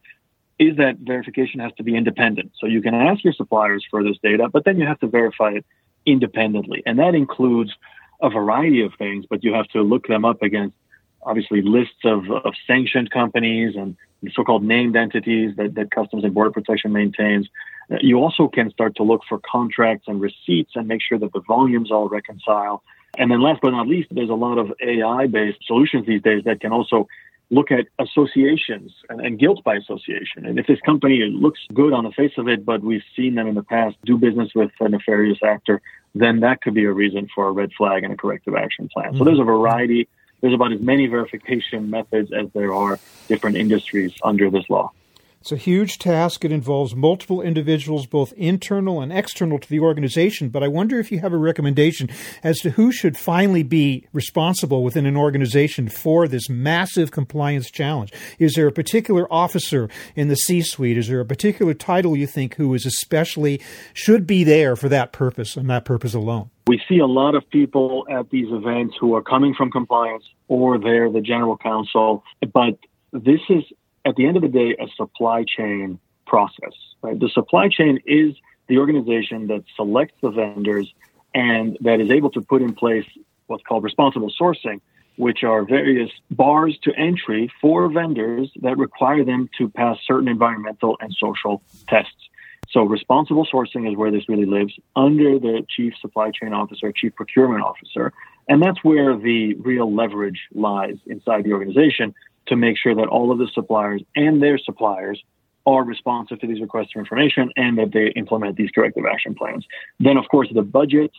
is 0.59 0.77
that 0.77 0.97
verification 0.99 1.59
has 1.59 1.71
to 1.73 1.83
be 1.83 1.95
independent. 1.95 2.51
So 2.59 2.67
you 2.67 2.81
can 2.81 2.95
ask 2.95 3.23
your 3.23 3.33
suppliers 3.33 3.85
for 3.89 4.03
this 4.03 4.17
data, 4.23 4.49
but 4.49 4.65
then 4.65 4.79
you 4.79 4.87
have 4.87 4.99
to 5.01 5.07
verify 5.07 5.51
it 5.51 5.65
independently. 6.05 6.81
And 6.85 6.97
that 6.99 7.13
includes 7.13 7.71
a 8.21 8.29
variety 8.29 8.81
of 8.81 8.93
things, 8.97 9.25
but 9.29 9.43
you 9.43 9.53
have 9.53 9.67
to 9.67 9.81
look 9.83 10.07
them 10.07 10.25
up 10.25 10.41
against 10.41 10.75
obviously 11.21 11.61
lists 11.61 12.03
of, 12.05 12.29
of 12.31 12.53
sanctioned 12.65 13.11
companies 13.11 13.75
and 13.75 13.95
so-called 14.33 14.63
named 14.63 14.95
entities 14.95 15.55
that, 15.57 15.75
that 15.75 15.91
Customs 15.91 16.23
and 16.23 16.33
Border 16.33 16.51
Protection 16.51 16.91
maintains. 16.91 17.47
You 18.01 18.17
also 18.17 18.47
can 18.47 18.71
start 18.71 18.95
to 18.95 19.03
look 19.03 19.21
for 19.27 19.39
contracts 19.39 20.07
and 20.07 20.19
receipts 20.19 20.71
and 20.75 20.87
make 20.87 21.01
sure 21.01 21.19
that 21.19 21.33
the 21.33 21.41
volumes 21.41 21.91
all 21.91 22.09
reconcile. 22.09 22.83
And 23.17 23.31
then 23.31 23.41
last 23.41 23.61
but 23.61 23.71
not 23.71 23.87
least, 23.87 24.09
there's 24.11 24.29
a 24.29 24.35
lot 24.35 24.57
of 24.57 24.73
AI 24.81 25.27
based 25.27 25.59
solutions 25.65 26.05
these 26.05 26.21
days 26.21 26.43
that 26.43 26.59
can 26.59 26.71
also 26.71 27.07
look 27.49 27.71
at 27.71 27.87
associations 27.99 28.93
and, 29.09 29.21
and, 29.21 29.39
guilt 29.39 29.63
by 29.63 29.75
association. 29.75 30.45
And 30.45 30.59
if 30.59 30.67
this 30.67 30.81
company 30.81 31.21
looks 31.23 31.61
good 31.73 31.93
on 31.93 32.03
the 32.03 32.11
face 32.11 32.33
of 32.37 32.47
it, 32.49 32.65
but 32.65 32.81
we've 32.81 33.03
seen 33.15 33.35
them 33.35 33.47
in 33.47 33.55
the 33.55 33.63
past 33.63 33.95
do 34.03 34.17
business 34.17 34.53
with 34.53 34.71
a 34.81 34.89
nefarious 34.89 35.39
actor, 35.41 35.81
then 36.13 36.41
that 36.41 36.61
could 36.61 36.73
be 36.73 36.83
a 36.83 36.91
reason 36.91 37.29
for 37.33 37.47
a 37.47 37.51
red 37.51 37.71
flag 37.73 38.03
and 38.03 38.11
a 38.11 38.17
corrective 38.17 38.55
action 38.55 38.89
plan. 38.89 39.09
Mm-hmm. 39.09 39.17
So 39.19 39.23
there's 39.23 39.39
a 39.39 39.45
variety. 39.45 40.09
There's 40.41 40.53
about 40.53 40.73
as 40.73 40.81
many 40.81 41.07
verification 41.07 41.89
methods 41.89 42.31
as 42.33 42.47
there 42.53 42.73
are 42.73 42.99
different 43.27 43.55
industries 43.55 44.13
under 44.23 44.49
this 44.49 44.69
law. 44.69 44.91
It's 45.47 45.53
a 45.53 45.55
huge 45.55 45.97
task. 45.97 46.43
It 46.43 46.51
involves 46.51 46.93
multiple 46.93 47.41
individuals, 47.41 48.05
both 48.05 48.33
internal 48.33 48.99
and 48.99 49.13
external 49.13 49.57
to 49.59 49.69
the 49.69 49.79
organization. 49.79 50.49
But 50.49 50.61
I 50.61 50.67
wonder 50.67 50.99
if 50.99 51.09
you 51.09 51.19
have 51.19 51.31
a 51.31 51.37
recommendation 51.37 52.09
as 52.43 52.59
to 52.59 52.71
who 52.71 52.91
should 52.91 53.15
finally 53.15 53.63
be 53.63 54.05
responsible 54.11 54.83
within 54.83 55.05
an 55.05 55.15
organization 55.15 55.87
for 55.87 56.27
this 56.27 56.49
massive 56.49 57.11
compliance 57.11 57.71
challenge. 57.71 58.11
Is 58.39 58.55
there 58.55 58.67
a 58.67 58.73
particular 58.73 59.25
officer 59.31 59.87
in 60.17 60.27
the 60.27 60.35
C 60.35 60.61
suite? 60.61 60.97
Is 60.97 61.07
there 61.07 61.21
a 61.21 61.25
particular 61.25 61.73
title 61.73 62.17
you 62.17 62.27
think 62.27 62.55
who 62.55 62.73
is 62.73 62.85
especially 62.85 63.61
should 63.93 64.27
be 64.27 64.43
there 64.43 64.75
for 64.75 64.89
that 64.89 65.13
purpose 65.13 65.55
and 65.55 65.69
that 65.69 65.85
purpose 65.85 66.13
alone? 66.13 66.49
We 66.67 66.81
see 66.89 66.99
a 66.99 67.07
lot 67.07 67.35
of 67.35 67.49
people 67.49 68.05
at 68.11 68.31
these 68.31 68.51
events 68.51 68.95
who 68.99 69.15
are 69.15 69.21
coming 69.21 69.53
from 69.53 69.71
compliance 69.71 70.25
or 70.49 70.77
they're 70.77 71.09
the 71.09 71.21
general 71.21 71.55
counsel, 71.55 72.25
but 72.51 72.77
this 73.13 73.39
is 73.47 73.63
at 74.07 74.15
the 74.15 74.25
end 74.25 74.37
of 74.37 74.41
the 74.41 74.47
day, 74.47 74.75
a 74.79 74.87
supply 74.95 75.43
chain 75.43 75.99
process. 76.25 76.73
Right? 77.01 77.19
The 77.19 77.29
supply 77.29 77.67
chain 77.67 77.99
is 78.05 78.35
the 78.67 78.77
organization 78.77 79.47
that 79.47 79.63
selects 79.75 80.15
the 80.21 80.29
vendors 80.29 80.91
and 81.35 81.77
that 81.81 81.99
is 81.99 82.09
able 82.09 82.31
to 82.31 82.41
put 82.41 82.61
in 82.61 82.73
place 82.73 83.05
what's 83.47 83.63
called 83.63 83.83
responsible 83.83 84.31
sourcing, 84.39 84.79
which 85.17 85.43
are 85.43 85.63
various 85.63 86.09
bars 86.31 86.77
to 86.83 86.93
entry 86.95 87.51
for 87.61 87.89
vendors 87.89 88.49
that 88.61 88.77
require 88.77 89.23
them 89.23 89.49
to 89.57 89.69
pass 89.69 89.97
certain 90.05 90.27
environmental 90.27 90.97
and 91.01 91.13
social 91.19 91.61
tests. 91.87 92.13
So 92.69 92.83
responsible 92.83 93.45
sourcing 93.45 93.89
is 93.89 93.97
where 93.97 94.11
this 94.11 94.27
really 94.27 94.45
lives 94.45 94.73
under 94.95 95.39
the 95.39 95.65
chief 95.69 95.93
supply 96.01 96.31
chain 96.31 96.53
officer, 96.53 96.91
chief 96.91 97.15
procurement 97.15 97.63
officer. 97.63 98.13
And 98.49 98.61
that's 98.61 98.83
where 98.83 99.17
the 99.17 99.55
real 99.55 99.93
leverage 99.93 100.47
lies 100.53 100.95
inside 101.05 101.43
the 101.43 101.53
organization 101.53 102.13
to 102.47 102.55
make 102.55 102.77
sure 102.77 102.95
that 102.95 103.07
all 103.07 103.31
of 103.31 103.37
the 103.37 103.47
suppliers 103.53 104.01
and 104.15 104.41
their 104.41 104.57
suppliers 104.57 105.21
are 105.65 105.83
responsive 105.83 106.39
to 106.39 106.47
these 106.47 106.61
requests 106.61 106.91
for 106.93 106.99
information 106.99 107.51
and 107.57 107.77
that 107.77 107.91
they 107.91 108.07
implement 108.15 108.55
these 108.55 108.71
corrective 108.71 109.05
action 109.05 109.35
plans. 109.35 109.65
Then, 109.99 110.17
of 110.17 110.27
course, 110.29 110.47
the 110.53 110.61
budget 110.61 111.11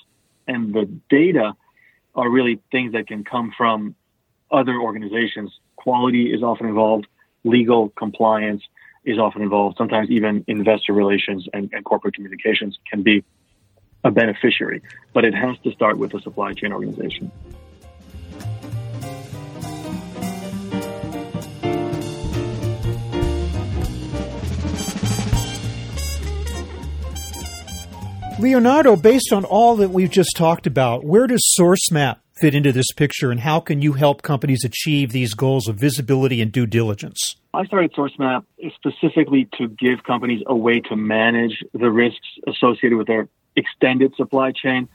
and 0.47 0.73
the 0.73 0.87
data 1.11 1.55
are 2.15 2.31
really 2.31 2.61
things 2.73 2.93
that 2.93 3.07
can 3.07 3.25
come 3.25 3.53
from 3.57 3.95
other 4.51 4.81
organizations. 4.81 5.53
Quality 5.77 6.33
is 6.33 6.43
often 6.43 6.67
involved, 6.67 7.07
legal 7.45 7.91
compliance 7.91 8.63
is 9.05 9.19
often 9.19 9.43
involved, 9.43 9.77
sometimes 9.77 10.11
even 10.11 10.45
investor 10.49 10.93
relations 10.93 11.47
and, 11.53 11.71
and 11.73 11.85
corporate 11.85 12.15
communications 12.15 12.79
can 12.91 13.03
be 13.03 13.23
a 14.05 14.11
beneficiary, 14.11 14.83
but 15.13 15.25
it 15.25 15.35
has 15.35 15.57
to 15.65 15.73
start 15.73 15.99
with 15.99 16.13
the 16.13 16.21
supply 16.21 16.53
chain 16.55 16.73
organization. 16.73 17.31
Leonardo, 28.39 28.95
based 28.95 29.33
on 29.33 29.45
all 29.45 29.75
that 29.75 29.91
we've 29.91 30.13
just 30.13 30.37
talked 30.37 30.69
about, 30.69 31.03
where 31.03 31.27
does 31.27 31.43
SourceMap 31.59 32.19
fit 32.37 32.55
into 32.55 32.71
this 32.71 32.93
picture 32.95 33.33
and 33.33 33.41
how 33.41 33.59
can 33.59 33.83
you 33.83 33.95
help 33.95 34.23
companies 34.23 34.65
achieve 34.65 35.11
these 35.11 35.35
goals 35.35 35.67
of 35.67 35.75
visibility 35.75 36.41
and 36.41 36.53
due 36.53 36.65
diligence? 36.67 37.35
I 37.53 37.65
started 37.65 37.93
SourceMap 37.95 38.45
specifically 38.77 39.49
to 39.59 39.67
give 39.67 40.05
companies 40.05 40.45
a 40.47 40.55
way 40.55 40.79
to 40.83 40.95
manage 40.95 41.65
the 41.75 41.91
risks 41.91 42.29
associated 42.47 42.97
with 42.97 43.09
their 43.09 43.29
extended 43.57 44.15
supply 44.15 44.53
chain. 44.53 44.89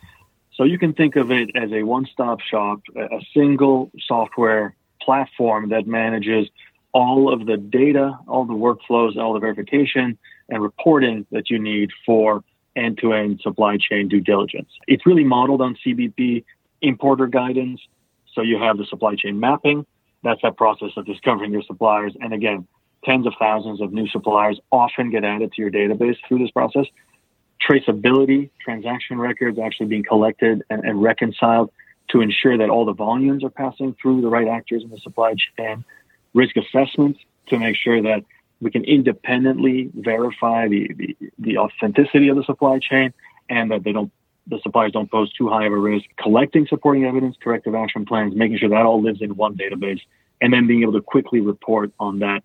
So 0.53 0.63
you 0.63 0.79
can 0.79 0.93
think 0.93 1.17
of 1.17 1.29
it 1.29 1.49
as 1.53 1.69
a 1.73 1.83
one 1.83 2.05
stop 2.13 2.39
shop, 2.39 2.79
a 2.95 3.19
single 3.33 3.91
software 4.07 4.73
platform 5.01 5.69
that 5.71 5.85
manages 5.85 6.47
all 6.93 7.33
of 7.33 7.45
the 7.45 7.57
data, 7.57 8.17
all 8.25 8.45
the 8.45 8.53
workflows, 8.53 9.17
all 9.17 9.33
the 9.33 9.39
verification 9.39 10.17
and 10.47 10.61
reporting 10.61 11.25
that 11.31 11.49
you 11.49 11.59
need 11.59 11.89
for 12.05 12.41
end 12.75 12.97
to 12.99 13.13
end 13.13 13.41
supply 13.41 13.77
chain 13.77 14.07
due 14.07 14.21
diligence. 14.21 14.69
It's 14.87 15.05
really 15.05 15.23
modeled 15.23 15.61
on 15.61 15.77
CBP 15.85 16.43
importer 16.81 17.27
guidance. 17.27 17.81
So 18.33 18.41
you 18.41 18.57
have 18.59 18.77
the 18.77 18.85
supply 18.85 19.15
chain 19.15 19.39
mapping. 19.39 19.85
That's 20.23 20.41
that 20.41 20.57
process 20.57 20.91
of 20.97 21.05
discovering 21.05 21.51
your 21.51 21.63
suppliers. 21.63 22.13
And 22.19 22.33
again, 22.33 22.67
tens 23.03 23.27
of 23.27 23.33
thousands 23.37 23.81
of 23.81 23.91
new 23.91 24.07
suppliers 24.07 24.59
often 24.71 25.11
get 25.11 25.23
added 25.23 25.51
to 25.53 25.61
your 25.61 25.71
database 25.71 26.17
through 26.27 26.39
this 26.39 26.51
process. 26.51 26.85
Traceability, 27.67 28.49
transaction 28.59 29.19
records 29.19 29.59
actually 29.59 29.87
being 29.87 30.03
collected 30.03 30.63
and, 30.69 30.83
and 30.83 31.01
reconciled 31.01 31.71
to 32.09 32.21
ensure 32.21 32.57
that 32.57 32.69
all 32.69 32.85
the 32.85 32.93
volumes 32.93 33.43
are 33.43 33.49
passing 33.49 33.95
through 34.01 34.21
the 34.21 34.27
right 34.27 34.47
actors 34.47 34.83
in 34.83 34.89
the 34.89 34.97
supply 34.97 35.35
chain. 35.57 35.83
Risk 36.33 36.55
assessments 36.57 37.19
to 37.47 37.59
make 37.59 37.75
sure 37.75 38.01
that 38.01 38.23
we 38.63 38.71
can 38.71 38.83
independently 38.85 39.91
verify 39.93 40.67
the, 40.67 40.89
the, 40.95 41.17
the 41.37 41.57
authenticity 41.57 42.29
of 42.29 42.37
the 42.37 42.43
supply 42.43 42.79
chain 42.79 43.13
and 43.49 43.69
that 43.71 43.83
they 43.83 43.91
don't 43.91 44.11
the 44.47 44.59
suppliers 44.61 44.91
don't 44.91 45.09
pose 45.09 45.31
too 45.31 45.47
high 45.47 45.65
of 45.65 45.71
a 45.71 45.77
risk, 45.77 46.05
collecting 46.21 46.67
supporting 46.67 47.05
evidence, 47.05 47.37
corrective 47.41 47.75
action 47.75 48.05
plans, 48.05 48.35
making 48.35 48.57
sure 48.57 48.67
that 48.67 48.85
all 48.85 49.01
lives 49.01 49.21
in 49.21 49.37
one 49.37 49.55
database, 49.55 50.01
and 50.41 50.51
then 50.51 50.67
being 50.67 50.81
able 50.81 50.91
to 50.91 51.01
quickly 51.01 51.39
report 51.39 51.93
on 51.97 52.19
that 52.19 52.43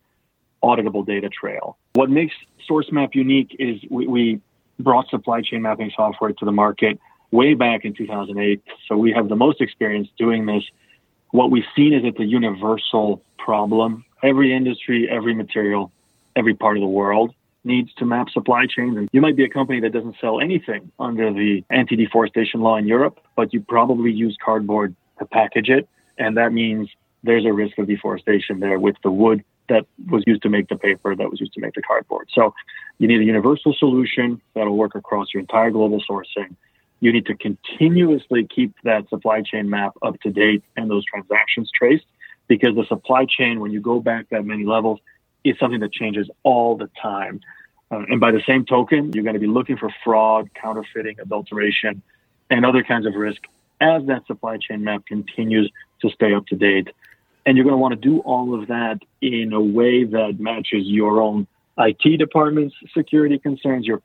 auditable 0.62 1.04
data 1.04 1.28
trail. 1.28 1.76
What 1.94 2.09
makes 2.09 2.37
SourceMap 2.70 3.16
unique 3.16 3.57
is 3.59 3.81
we, 3.90 4.07
we 4.07 4.40
brought 4.78 5.09
supply 5.09 5.42
chain 5.42 5.62
mapping 5.62 5.90
software 5.96 6.33
to 6.33 6.44
the 6.44 6.52
market 6.52 7.00
way 7.33 7.54
back 7.54 7.85
in 7.85 7.94
2008. 7.94 8.62
So 8.87 8.96
we 8.96 9.11
have 9.12 9.28
the 9.28 9.37
most 9.37 9.61
experience 9.61 10.07
doing 10.16 10.46
this. 10.46 10.62
What 11.33 11.50
we've 11.50 11.66
seen 11.74 11.92
is 11.92 12.02
it's 12.04 12.20
a 12.20 12.24
universal 12.24 13.22
problem. 13.38 14.04
Every 14.22 14.54
industry, 14.54 15.09
every 15.11 15.35
material 15.35 15.90
every 16.38 16.55
part 16.55 16.77
of 16.77 16.81
the 16.81 16.88
world 16.88 17.35
needs 17.64 17.92
to 17.94 18.05
map 18.07 18.31
supply 18.31 18.66
chains. 18.66 18.96
And 18.96 19.09
you 19.12 19.20
might 19.20 19.37
be 19.37 19.44
a 19.44 19.48
company 19.48 19.81
that 19.81 19.92
doesn't 19.92 20.16
sell 20.20 20.40
anything 20.40 20.90
under 20.98 21.33
the 21.33 21.64
anti 21.70 21.96
deforestation 21.96 22.61
law 22.61 22.77
in 22.77 22.87
Europe, 22.87 23.20
but 23.37 23.53
you 23.53 23.61
probably 23.61 24.12
use 24.12 24.37
cardboard 24.42 24.94
to 25.18 25.27
package 25.27 25.68
it. 25.68 25.88
And 26.16 26.37
that 26.37 26.53
means 26.53 26.88
there's 27.24 27.44
a 27.44 27.53
risk 27.53 27.77
of 27.79 27.88
deforestation 27.88 28.61
there 28.61 28.79
with 28.79 28.96
the 29.03 29.11
wood 29.11 29.44
that 29.68 29.85
was 30.09 30.24
used 30.27 30.42
to 30.42 30.48
make 30.48 30.68
the 30.68 30.77
paper 30.77 31.14
that 31.14 31.31
was 31.31 31.40
used 31.40 31.53
to 31.53 31.61
make 31.61 31.74
the 31.74 31.83
cardboard. 31.83 32.29
So 32.33 32.55
you 32.98 33.07
need 33.07 33.20
a 33.20 33.24
universal 33.24 33.74
solution 33.74 34.40
that'll 34.55 34.77
work 34.77 34.94
across 34.94 35.35
your 35.35 35.40
entire 35.40 35.70
global 35.70 36.03
sourcing. 36.09 36.55
You 37.01 37.12
need 37.12 37.27
to 37.27 37.35
continuously 37.35 38.46
keep 38.46 38.74
that 38.85 39.09
supply 39.09 39.42
chain 39.42 39.68
map 39.68 39.92
up 40.03 40.18
to 40.22 40.31
date 40.31 40.64
and 40.77 40.90
those 40.90 41.05
transactions 41.05 41.70
traced 41.72 42.07
because 42.48 42.74
the 42.74 42.87
supply 42.87 43.27
chain, 43.27 43.61
when 43.61 43.70
you 43.70 43.81
go 43.81 44.01
back 44.01 44.31
that 44.31 44.44
many 44.44 44.64
levels, 44.64 45.01
is 45.44 45.59
something 45.59 45.81
that 45.81 45.92
changes 45.92 46.29
all 46.42 46.77
the 46.77 46.90
time. 47.01 47.40
Uh, 47.90 48.05
and 48.09 48.20
by 48.20 48.31
the 48.31 48.42
same 48.46 48.64
token, 48.64 49.12
you're 49.12 49.24
going 49.24 49.35
to 49.35 49.40
be 49.40 49.46
looking 49.46 49.77
for 49.77 49.90
fraud, 50.05 50.51
counterfeiting, 50.55 51.16
adulteration, 51.20 52.03
and 52.51 52.64
other 52.64 52.83
kinds 52.83 53.07
of 53.07 53.14
risk 53.14 53.42
as 53.81 54.05
that 54.07 54.27
supply 54.27 54.57
chain 54.57 54.85
map 54.85 55.07
continues 55.07 55.70
to 56.01 56.11
stay 56.11 56.35
up 56.35 56.46
to 56.46 56.57
date. 56.57 56.88
And 57.46 57.57
you're 57.57 57.64
going 57.64 57.74
to 57.74 57.79
want 57.79 57.92
to 57.92 58.01
do 58.01 58.18
all 58.20 58.61
of 58.61 58.68
that 58.68 58.98
in 59.22 59.53
a 59.53 59.61
way 59.61 60.05
that 60.05 60.38
matches 60.38 60.87
your 60.87 61.22
own 61.22 61.46
IT 61.79 62.18
department's 62.18 62.74
security 62.92 63.38
concerns, 63.38 63.87
your 63.87 64.03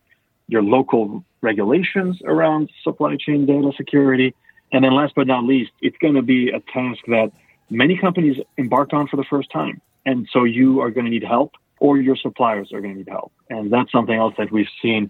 your 0.48 0.62
local 0.62 1.24
regulations 1.42 2.22
around 2.26 2.70
supply 2.84 3.16
chain 3.16 3.46
data 3.46 3.72
security. 3.76 4.36
And 4.72 4.84
then 4.84 4.94
last 4.94 5.14
but 5.16 5.26
not 5.26 5.46
least, 5.46 5.72
it's 5.82 5.98
going 5.98 6.16
to 6.16 6.22
be 6.22 6.50
a 6.50 6.60
task 6.60 7.00
that 7.08 7.32
many 7.70 7.98
companies 7.98 8.38
embarked 8.58 8.94
on 8.94 9.08
for 9.08 9.16
the 9.16 9.24
first 9.24 9.50
time. 9.52 9.82
And 10.06 10.28
so 10.32 10.44
you 10.44 10.82
are 10.82 10.92
going 10.92 11.06
to 11.06 11.12
need 11.12 11.24
help 11.24 11.54
or 11.80 11.98
your 11.98 12.16
suppliers 12.16 12.72
are 12.72 12.82
going 12.82 12.94
to 12.94 12.98
need 13.00 13.10
help. 13.10 13.34
And 13.50 13.72
that's 13.72 13.92
something 13.92 14.16
else 14.16 14.36
that 14.38 14.52
we've 14.52 14.70
seen 14.82 15.10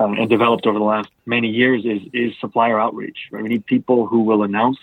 uh, 0.00 0.06
and 0.06 0.28
developed 0.28 0.66
over 0.66 0.78
the 0.78 0.84
last 0.84 1.10
many 1.26 1.48
years 1.48 1.84
is, 1.84 2.02
is 2.12 2.32
supplier 2.40 2.78
outreach. 2.80 3.28
Right? 3.30 3.42
We 3.42 3.48
need 3.48 3.66
people 3.66 4.06
who 4.06 4.20
will 4.22 4.42
announce 4.42 4.78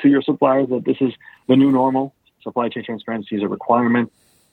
to 0.00 0.08
your 0.08 0.22
suppliers 0.22 0.68
that 0.70 0.84
this 0.84 0.96
is 1.00 1.12
the 1.48 1.56
new 1.56 1.70
normal. 1.70 2.14
Supply 2.42 2.68
chain 2.68 2.84
transparency 2.84 3.36
is 3.36 3.42
a 3.42 3.48
requirement. 3.48 4.12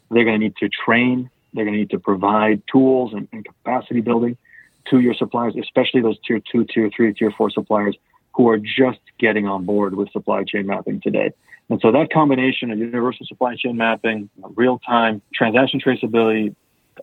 They're 0.09 0.23
going 0.23 0.39
to 0.39 0.43
need 0.45 0.55
to 0.57 0.69
train. 0.69 1.29
They're 1.53 1.65
going 1.65 1.73
to 1.73 1.79
need 1.79 1.89
to 1.89 1.99
provide 1.99 2.61
tools 2.71 3.13
and, 3.13 3.27
and 3.31 3.43
capacity 3.43 4.01
building 4.01 4.37
to 4.89 4.99
your 4.99 5.13
suppliers, 5.13 5.55
especially 5.59 6.01
those 6.01 6.17
tier 6.25 6.39
two, 6.39 6.65
tier 6.65 6.89
three, 6.95 7.13
tier 7.13 7.31
four 7.31 7.49
suppliers 7.49 7.95
who 8.33 8.49
are 8.49 8.57
just 8.57 8.99
getting 9.19 9.47
on 9.47 9.65
board 9.65 9.95
with 9.95 10.09
supply 10.11 10.43
chain 10.43 10.65
mapping 10.65 11.01
today. 11.01 11.31
And 11.69 11.79
so 11.81 11.91
that 11.91 12.11
combination 12.11 12.71
of 12.71 12.79
universal 12.79 13.25
supply 13.25 13.55
chain 13.55 13.77
mapping, 13.77 14.29
real 14.55 14.79
time 14.79 15.21
transaction 15.33 15.79
traceability, 15.79 16.55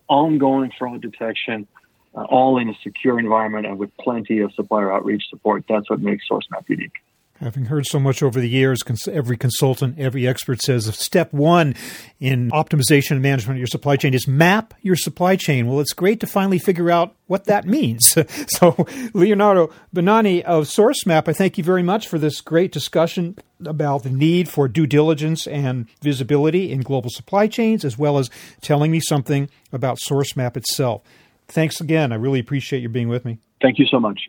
ongoing 0.09 0.73
fraud 0.79 1.01
detection, 1.01 1.67
uh, 2.15 2.25
all 2.25 2.59
in 2.59 2.69
a 2.69 2.75
secure 2.83 3.19
environment 3.19 3.67
and 3.67 3.79
with 3.79 3.97
plenty 3.99 4.41
of 4.41 4.53
supplier 4.55 4.93
outreach 4.93 5.25
support, 5.31 5.65
that's 5.69 5.89
what 5.89 6.01
makes 6.01 6.29
SourceMap 6.29 6.69
unique. 6.69 6.93
Having 7.41 7.67
heard 7.67 7.87
so 7.87 8.01
much 8.01 8.21
over 8.21 8.41
the 8.41 8.49
years, 8.49 8.81
every 9.09 9.37
consultant, 9.37 9.97
every 9.97 10.27
expert 10.27 10.61
says 10.61 10.87
step 10.99 11.33
one 11.33 11.77
in 12.19 12.51
optimization 12.51 13.13
and 13.13 13.23
management 13.23 13.57
of 13.57 13.59
your 13.59 13.69
supply 13.69 13.95
chain 13.95 14.13
is 14.13 14.27
map 14.27 14.75
your 14.83 14.97
supply 14.97 15.37
chain. 15.37 15.69
Well, 15.69 15.79
it's 15.79 15.93
great 15.93 16.19
to 16.21 16.27
finally 16.27 16.59
figure 16.59 16.91
out 16.91 17.15
what 17.27 17.45
that 17.45 17.67
means. 17.67 18.17
So, 18.49 18.87
Leonardo 19.15 19.71
Bonanni 19.95 20.43
of 20.43 20.65
SourceMap, 20.65 21.29
I 21.29 21.33
thank 21.33 21.59
you 21.59 21.65
very 21.65 21.83
much 21.83 22.09
for 22.09 22.19
this 22.19 22.41
great 22.41 22.73
discussion 22.73 23.37
about 23.65 24.03
the 24.03 24.11
need 24.11 24.49
for 24.49 24.69
due 24.69 24.87
diligence 24.87 25.47
and 25.47 25.87
visibility 26.03 26.73
in 26.73 26.81
global 26.81 27.11
supply 27.11 27.47
chains, 27.47 27.85
as 27.85 27.99
well 27.99 28.19
as 28.19 28.31
telling 28.61 28.91
me 28.91 29.01
something 29.01 29.49
about 29.73 29.99
SourceMap 29.99 30.57
itself. 30.57 31.03
Thanks 31.47 31.81
again. 31.81 32.13
I 32.13 32.17
really 32.17 32.41
appreciate 32.41 32.81
you 32.81 32.89
being 32.89 33.09
with 33.09 33.25
me. 33.25 33.39
Thank 33.61 33.79
you 33.79 33.87
so 33.87 34.01
much. 34.01 34.29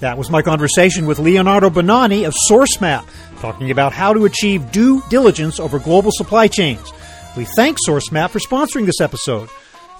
That 0.00 0.18
was 0.18 0.28
my 0.30 0.42
conversation 0.42 1.06
with 1.06 1.18
Leonardo 1.18 1.70
Bonanni 1.70 2.26
of 2.26 2.34
SourceMap, 2.50 3.06
talking 3.40 3.70
about 3.70 3.94
how 3.94 4.12
to 4.12 4.26
achieve 4.26 4.70
due 4.70 5.02
diligence 5.08 5.58
over 5.58 5.78
global 5.78 6.10
supply 6.12 6.48
chains. 6.48 6.92
We 7.36 7.44
thank 7.44 7.76
SourceMap 7.86 8.30
for 8.30 8.38
sponsoring 8.38 8.86
this 8.86 9.00
episode. 9.00 9.48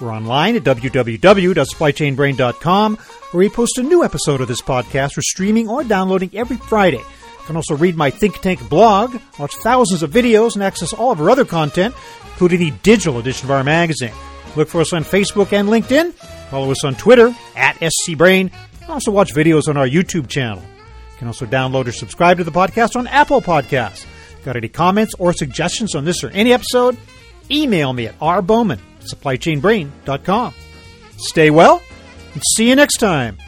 We're 0.01 0.13
online 0.13 0.57
at 0.57 0.65
www.supplychainbrain.com, 0.65 2.97
where 2.97 3.39
we 3.39 3.49
post 3.49 3.79
a 3.79 3.83
new 3.83 4.05
episode 4.05 4.43
of 4.43 4.49
this 4.49 4.61
podcast 4.61 5.13
for 5.13 5.23
streaming 5.23 5.69
or 5.69 5.83
downloading 5.83 6.31
every 6.35 6.59
Friday. 6.59 6.99
You 6.99 7.47
can 7.47 7.57
also 7.57 7.75
read 7.77 7.97
my 7.97 8.11
Think 8.11 8.43
Tank 8.43 8.69
blog, 8.69 9.17
watch 9.39 9.55
thousands 9.57 10.03
of 10.03 10.11
videos, 10.11 10.53
and 10.55 10.63
access 10.63 10.93
all 10.93 11.13
of 11.13 11.21
our 11.21 11.31
other 11.31 11.47
content, 11.47 11.95
including 12.25 12.59
the 12.59 12.73
digital 12.83 13.19
edition 13.19 13.47
of 13.47 13.51
our 13.51 13.65
magazine. 13.65 14.13
Look 14.57 14.69
for 14.69 14.83
us 14.83 14.93
on 14.93 15.05
Facebook 15.05 15.55
and 15.55 15.69
LinkedIn. 15.69 16.13
Follow 16.51 16.71
us 16.71 16.85
on 16.85 16.95
Twitter 16.95 17.35
at 17.57 17.77
SCBrain 17.77 18.53
also 18.94 19.11
watch 19.11 19.35
videos 19.35 19.68
on 19.68 19.77
our 19.77 19.87
YouTube 19.87 20.29
channel. 20.29 20.62
You 20.62 21.18
can 21.18 21.29
also 21.29 21.46
download 21.46 21.87
or 21.87 21.92
subscribe 21.92 22.38
to 22.38 22.44
the 22.44 22.53
podcast 22.53 22.96
on 22.96 23.07
Apple 23.07 23.40
Podcasts. 23.40 24.07
Got 24.44 24.57
any 24.57 24.68
comments 24.68 25.14
or 25.18 25.33
suggestions 25.33 25.94
on 25.94 26.05
this 26.05 26.22
or 26.22 26.31
any 26.31 26.53
episode? 26.53 26.96
Email 27.51 27.92
me 27.92 28.07
at 28.07 28.18
rbowman 28.18 28.79
supplychainbrain.com. 29.07 30.55
Stay 31.16 31.51
well 31.51 31.83
and 32.35 32.42
see 32.55 32.68
you 32.68 32.77
next 32.77 32.99
time. 32.99 33.38